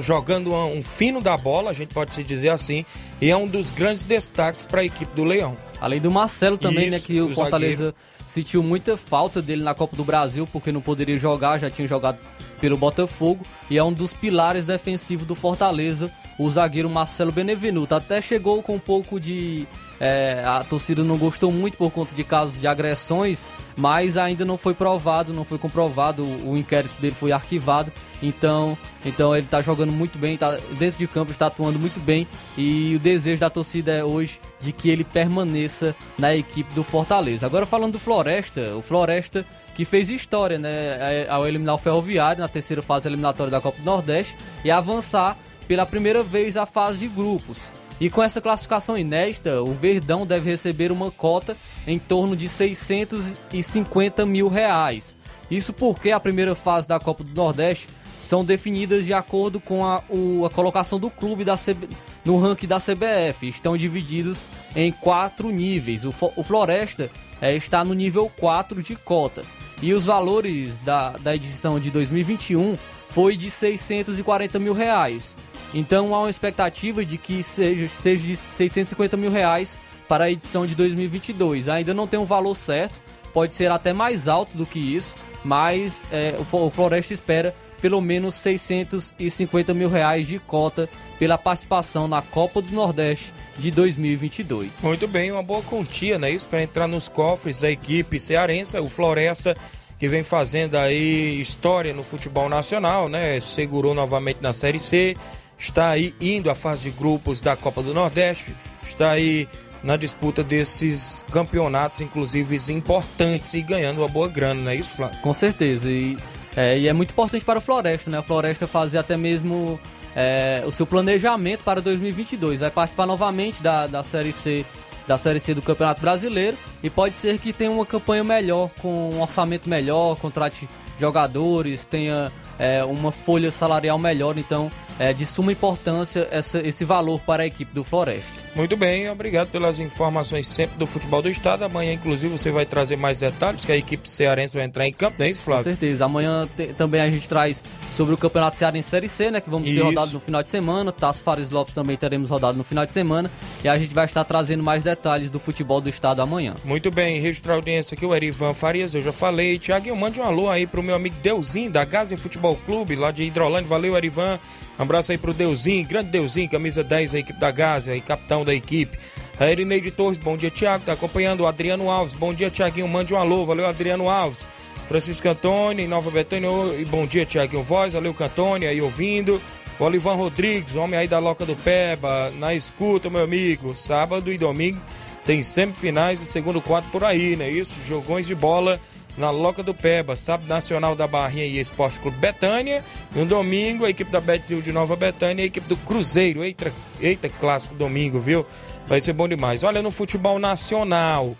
[0.00, 2.84] jogando um fino da bola, a gente pode se dizer assim,
[3.20, 5.56] e é um dos grandes destaques para a equipe do Leão.
[5.80, 7.96] Além do Marcelo também, Isso, né, que o Fortaleza zagueiro.
[8.26, 12.18] sentiu muita falta dele na Copa do Brasil, porque não poderia jogar, já tinha jogado
[12.60, 17.94] pelo Botafogo, e é um dos pilares defensivos do Fortaleza, o zagueiro Marcelo Benevenuto.
[17.94, 19.66] Até chegou com um pouco de
[20.00, 23.46] é, a torcida não gostou muito por conta de casos de agressões,
[23.80, 27.90] mas ainda não foi provado, não foi comprovado, o, inquérito dele foi arquivado.
[28.22, 32.28] Então, então ele está jogando muito bem, tá dentro de campo, está atuando muito bem
[32.58, 37.46] e o desejo da torcida é hoje de que ele permaneça na equipe do Fortaleza.
[37.46, 42.48] Agora falando do Floresta, o Floresta que fez história, né, ao eliminar o Ferroviário na
[42.48, 47.08] terceira fase eliminatória da Copa do Nordeste e avançar pela primeira vez a fase de
[47.08, 47.72] grupos.
[48.00, 51.54] E com essa classificação inédita, o Verdão deve receber uma cota
[51.86, 55.18] em torno de 650 mil reais.
[55.50, 57.88] Isso porque a primeira fase da Copa do Nordeste
[58.18, 61.88] são definidas de acordo com a, o, a colocação do clube CB,
[62.24, 63.48] no ranking da CBF.
[63.48, 64.46] Estão divididos
[64.76, 66.04] em quatro níveis.
[66.04, 69.42] O, o Floresta é, está no nível 4 de cota.
[69.82, 72.76] E os valores da, da edição de 2021
[73.10, 75.36] foi de 640 mil reais.
[75.74, 80.66] Então há uma expectativa de que seja, seja de 650 mil reais para a edição
[80.66, 81.68] de 2022.
[81.68, 83.00] Ainda não tem um valor certo,
[83.32, 88.34] pode ser até mais alto do que isso, mas é, o Floresta espera pelo menos
[88.34, 90.88] 650 mil reais de cota
[91.18, 94.80] pela participação na Copa do Nordeste de 2022.
[94.82, 96.30] Muito bem, uma boa quantia, né?
[96.30, 99.56] Isso para entrar nos cofres da equipe cearense, o Floresta
[100.00, 103.38] que vem fazendo aí história no futebol nacional, né?
[103.38, 105.14] Segurou novamente na Série C,
[105.58, 109.46] está aí indo à fase de grupos da Copa do Nordeste, está aí
[109.84, 115.20] na disputa desses campeonatos, inclusive importantes e ganhando uma boa grana, não é isso, Flávio?
[115.20, 116.16] Com certeza, e
[116.56, 118.18] é, e é muito importante para o Floresta, né?
[118.18, 119.78] A Floresta fazer até mesmo
[120.16, 122.60] é, o seu planejamento para 2022.
[122.60, 124.64] Vai participar novamente da, da Série C
[125.10, 129.10] da Série C do Campeonato Brasileiro e pode ser que tenha uma campanha melhor, com
[129.10, 130.68] um orçamento melhor, contrate
[131.00, 134.38] jogadores, tenha é, uma folha salarial melhor.
[134.38, 138.39] Então é de suma importância essa, esse valor para a equipe do Floresta.
[138.54, 141.64] Muito bem, obrigado pelas informações sempre do futebol do estado.
[141.64, 145.16] Amanhã, inclusive, você vai trazer mais detalhes, que a equipe cearense vai entrar em campo,
[145.18, 145.64] não é isso, Flávio?
[145.64, 146.04] Com certeza.
[146.04, 149.40] Amanhã te, também a gente traz sobre o Campeonato Cearense Série C, né?
[149.40, 150.90] Que vamos ter rodado no final de semana.
[150.90, 153.30] Tasso Fares Lopes também teremos rodado no final de semana.
[153.62, 156.54] E a gente vai estar trazendo mais detalhes do futebol do estado amanhã.
[156.64, 159.58] Muito bem, registrar a audiência aqui, o Erivan Farias, eu já falei.
[159.58, 163.22] Tiaguinho, mande um alô aí pro meu amigo Deuzinho, da Gaza Futebol Clube, lá de
[163.22, 163.68] Hidrolândia.
[163.68, 164.38] Valeu, Erivan.
[164.78, 168.44] Um abraço aí pro Deuzinho, grande Deuzinho, camisa 10 da equipe da Gaza e capitão
[168.44, 168.98] da equipe.
[169.38, 170.84] A Erineide Torres, bom dia, Tiago.
[170.84, 172.14] Tá acompanhando o Adriano Alves.
[172.14, 172.88] Bom dia, Tiaguinho.
[172.88, 173.44] Mande um alô.
[173.44, 174.46] Valeu, Adriano Alves.
[174.84, 176.48] Francisco Antônio, Nova Betânia.
[176.78, 177.94] E bom dia, Tiaguinho Voz.
[177.94, 179.40] Valeu, Cantônio, aí ouvindo.
[179.78, 182.30] O Olivan Rodrigues, homem aí da Loca do Peba.
[182.38, 183.74] Na escuta, meu amigo.
[183.74, 184.80] Sábado e domingo
[185.24, 187.48] tem sempre finais e segundo quadro por aí, né?
[187.48, 188.80] Isso, jogões de bola
[189.16, 192.84] na Loca do Peba, sábado Nacional da Barrinha e Esporte Clube Betânia.
[193.14, 196.42] No domingo, a equipe da Betzil de Nova Betânia e a equipe do Cruzeiro.
[196.44, 198.46] Eita, eita, clássico domingo, viu?
[198.86, 199.62] Vai ser bom demais.
[199.62, 201.36] Olha, no futebol nacional,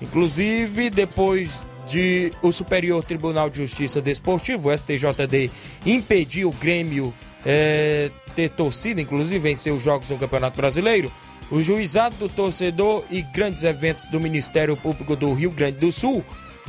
[0.00, 5.50] inclusive depois de o Superior Tribunal de Justiça Desportivo, o STJD,
[5.84, 7.12] impedir o Grêmio
[7.44, 11.12] é, ter torcida, inclusive vencer os jogos no Campeonato Brasileiro,
[11.50, 16.24] O juizado do torcedor e grandes eventos do Ministério Público do Rio Grande do Sul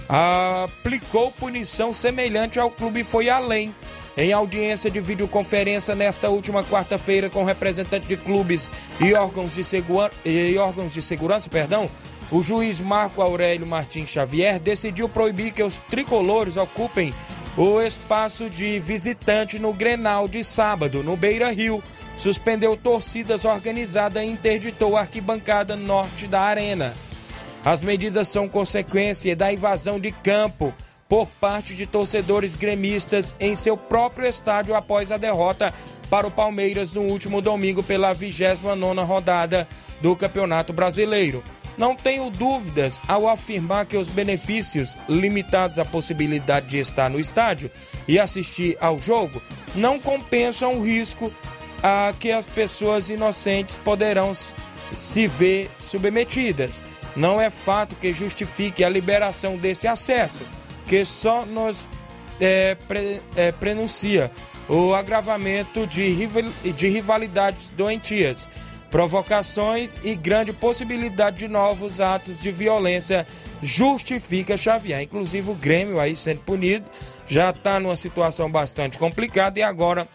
[0.08, 3.74] aplicou punição semelhante ao clube Foi Além.
[4.18, 10.10] Em audiência de videoconferência nesta última quarta-feira com representantes de clubes e órgãos de, segura...
[10.24, 11.90] e órgãos de segurança, perdão,
[12.32, 17.14] o juiz Marco Aurélio Martins Xavier decidiu proibir que os tricolores ocupem
[17.58, 21.84] o espaço de visitante no Grenal de sábado, no Beira Rio.
[22.18, 26.94] Suspendeu torcidas organizadas e interditou a arquibancada norte da arena.
[27.66, 30.72] As medidas são consequência da invasão de campo
[31.10, 35.74] por parte de torcedores gremistas em seu próprio estádio após a derrota
[36.08, 39.68] para o Palmeiras no último domingo pela 29ª rodada
[40.00, 41.44] do Campeonato Brasileiro.
[41.76, 47.72] Não tenho dúvidas ao afirmar que os benefícios limitados à possibilidade de estar no estádio
[48.08, 49.42] e assistir ao jogo
[49.74, 51.34] não compensam o risco
[51.82, 54.34] a que as pessoas inocentes poderão
[54.96, 56.84] se ver submetidas.
[57.16, 60.46] Não é fato que justifique a liberação desse acesso,
[60.88, 61.88] que só nos
[62.40, 64.32] é, pre, é, prenuncia
[64.68, 68.48] o agravamento de, rival, de rivalidades doentias
[68.96, 73.28] provocações e grande possibilidade de novos atos de violência
[73.62, 75.02] justifica Xavier.
[75.02, 76.86] Inclusive o Grêmio aí sendo punido
[77.28, 80.08] já está numa situação bastante complicada e agora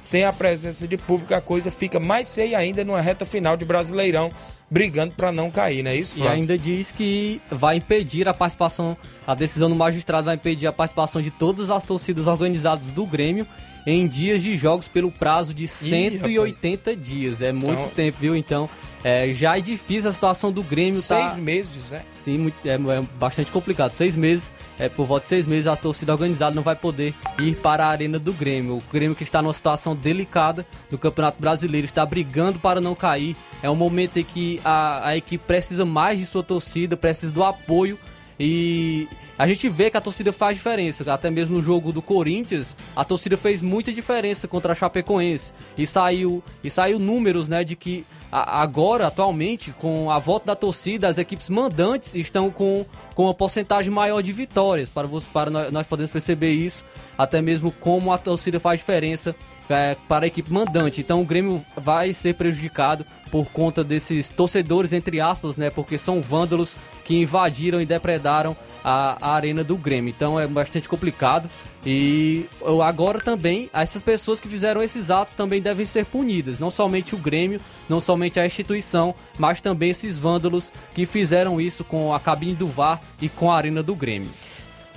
[0.00, 3.64] sem a presença de público a coisa fica mais feia ainda numa reta final de
[3.64, 4.30] Brasileirão
[4.70, 6.16] brigando para não cair, não é isso?
[6.16, 6.32] Flávio?
[6.32, 8.96] E ainda diz que vai impedir a participação,
[9.26, 13.46] a decisão do magistrado vai impedir a participação de todas as torcidas organizadas do Grêmio
[13.90, 17.40] em dias de jogos pelo prazo de 180 Ih, dias.
[17.40, 17.88] É muito então...
[17.88, 18.36] tempo, viu?
[18.36, 18.68] Então,
[19.02, 21.00] é, já é difícil a situação do Grêmio.
[21.00, 21.40] Seis tá...
[21.40, 22.02] meses, né?
[22.12, 23.92] Sim, muito, é, é, bastante complicado.
[23.92, 27.56] Seis meses, é, por volta de seis meses, a torcida organizada não vai poder ir
[27.56, 28.76] para a arena do Grêmio.
[28.76, 33.34] O Grêmio que está numa situação delicada no Campeonato Brasileiro, está brigando para não cair.
[33.62, 37.42] É um momento em que a, a equipe precisa mais de sua torcida, precisa do
[37.42, 37.98] apoio
[38.38, 39.08] e
[39.38, 41.12] a gente vê que a torcida faz diferença.
[41.12, 45.52] Até mesmo no jogo do Corinthians, a torcida fez muita diferença contra a Chapecoense.
[45.76, 51.08] E saiu, e saiu números, né, de que agora, atualmente, com a volta da torcida,
[51.08, 52.84] as equipes mandantes estão com,
[53.14, 54.90] com uma porcentagem maior de vitórias.
[54.90, 56.84] Para, você, para nós, nós podemos perceber isso,
[57.16, 59.34] até mesmo como a torcida faz diferença
[59.68, 61.00] é, para a equipe mandante.
[61.00, 65.70] Então o Grêmio vai ser prejudicado por conta desses torcedores, entre aspas, né?
[65.70, 70.10] Porque são vândalos que invadiram e depredaram a, a arena do Grêmio.
[70.10, 71.48] Então é bastante complicado.
[71.86, 72.46] E
[72.84, 76.58] agora também, essas pessoas que fizeram esses atos também devem ser punidas.
[76.58, 81.84] Não somente o Grêmio, não somente a instituição, mas também esses vândalos que fizeram isso
[81.84, 84.30] com a cabine do VAR e com a arena do Grêmio.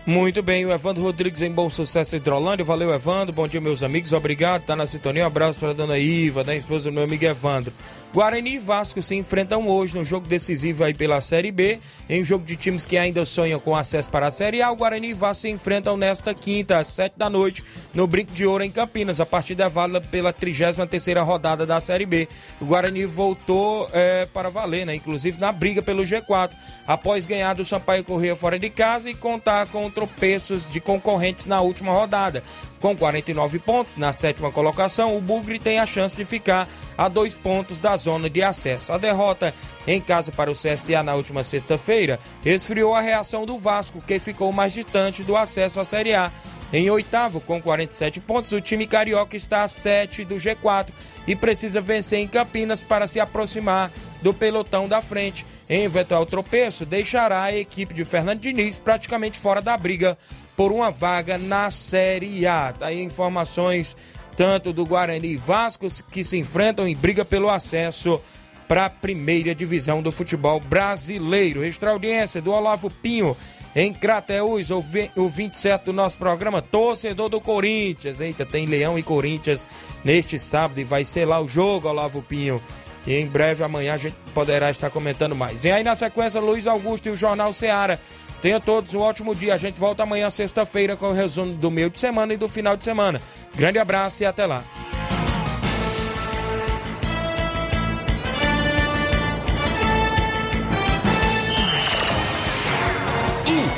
[0.03, 2.65] Muito bem, o Evandro Rodrigues em Bom Sucesso Hidrolândia.
[2.65, 3.31] Valeu, Evandro.
[3.31, 4.11] Bom dia, meus amigos.
[4.11, 4.63] Obrigado.
[4.63, 5.23] Tá na sintonia.
[5.23, 7.71] Um abraço para dona Iva, da esposa do meu amigo Evandro.
[8.11, 11.79] Guarani e Vasco se enfrentam hoje no jogo decisivo aí pela Série B.
[12.09, 14.75] Em um jogo de times que ainda sonham com acesso para a Série A, o
[14.75, 18.63] Guarani e Vasco se enfrentam nesta quinta, às sete da noite, no Brinco de Ouro,
[18.63, 19.19] em Campinas.
[19.19, 22.27] A partida é válida pela 33 rodada da Série B.
[22.59, 24.95] O Guarani voltou é, para valer, né?
[24.95, 26.53] Inclusive na briga pelo G4,
[26.87, 31.61] após ganhar do Sampaio Corrêa fora de casa e contar com tropeços de concorrentes na
[31.61, 32.43] última rodada.
[32.79, 36.67] Com 49 pontos na sétima colocação, o Bugre tem a chance de ficar
[36.97, 38.91] a dois pontos da zona de acesso.
[38.91, 39.53] A derrota
[39.85, 44.51] em casa para o CSA na última sexta-feira esfriou a reação do Vasco, que ficou
[44.51, 46.31] mais distante do acesso à Série A.
[46.73, 50.89] Em oitavo, com 47 pontos, o time carioca está a 7 do G4
[51.27, 53.91] e precisa vencer em Campinas para se aproximar
[54.21, 55.45] do pelotão da frente.
[55.69, 60.17] Em eventual tropeço, deixará a equipe de Fernando Diniz praticamente fora da briga
[60.55, 62.71] por uma vaga na Série A.
[62.71, 63.95] Tá aí informações
[64.37, 68.21] tanto do Guarani e Vasco que se enfrentam em briga pelo acesso
[68.67, 71.65] para a primeira divisão do futebol brasileiro.
[71.65, 73.35] Extra audiência do Olavo Pinho
[73.75, 78.19] em Crateús, o 27 do nosso programa, torcedor do Corinthians.
[78.19, 79.67] Eita, tem Leão e Corinthians
[80.03, 82.61] neste sábado e vai ser lá o jogo, Olavo Pinho.
[83.05, 85.65] E em breve, amanhã, a gente poderá estar comentando mais.
[85.65, 87.99] E aí, na sequência, Luiz Augusto e o Jornal Seara.
[88.41, 89.53] Tenha todos um ótimo dia.
[89.53, 92.75] A gente volta amanhã, sexta-feira, com o resumo do meio de semana e do final
[92.75, 93.21] de semana.
[93.55, 94.63] Grande abraço e até lá.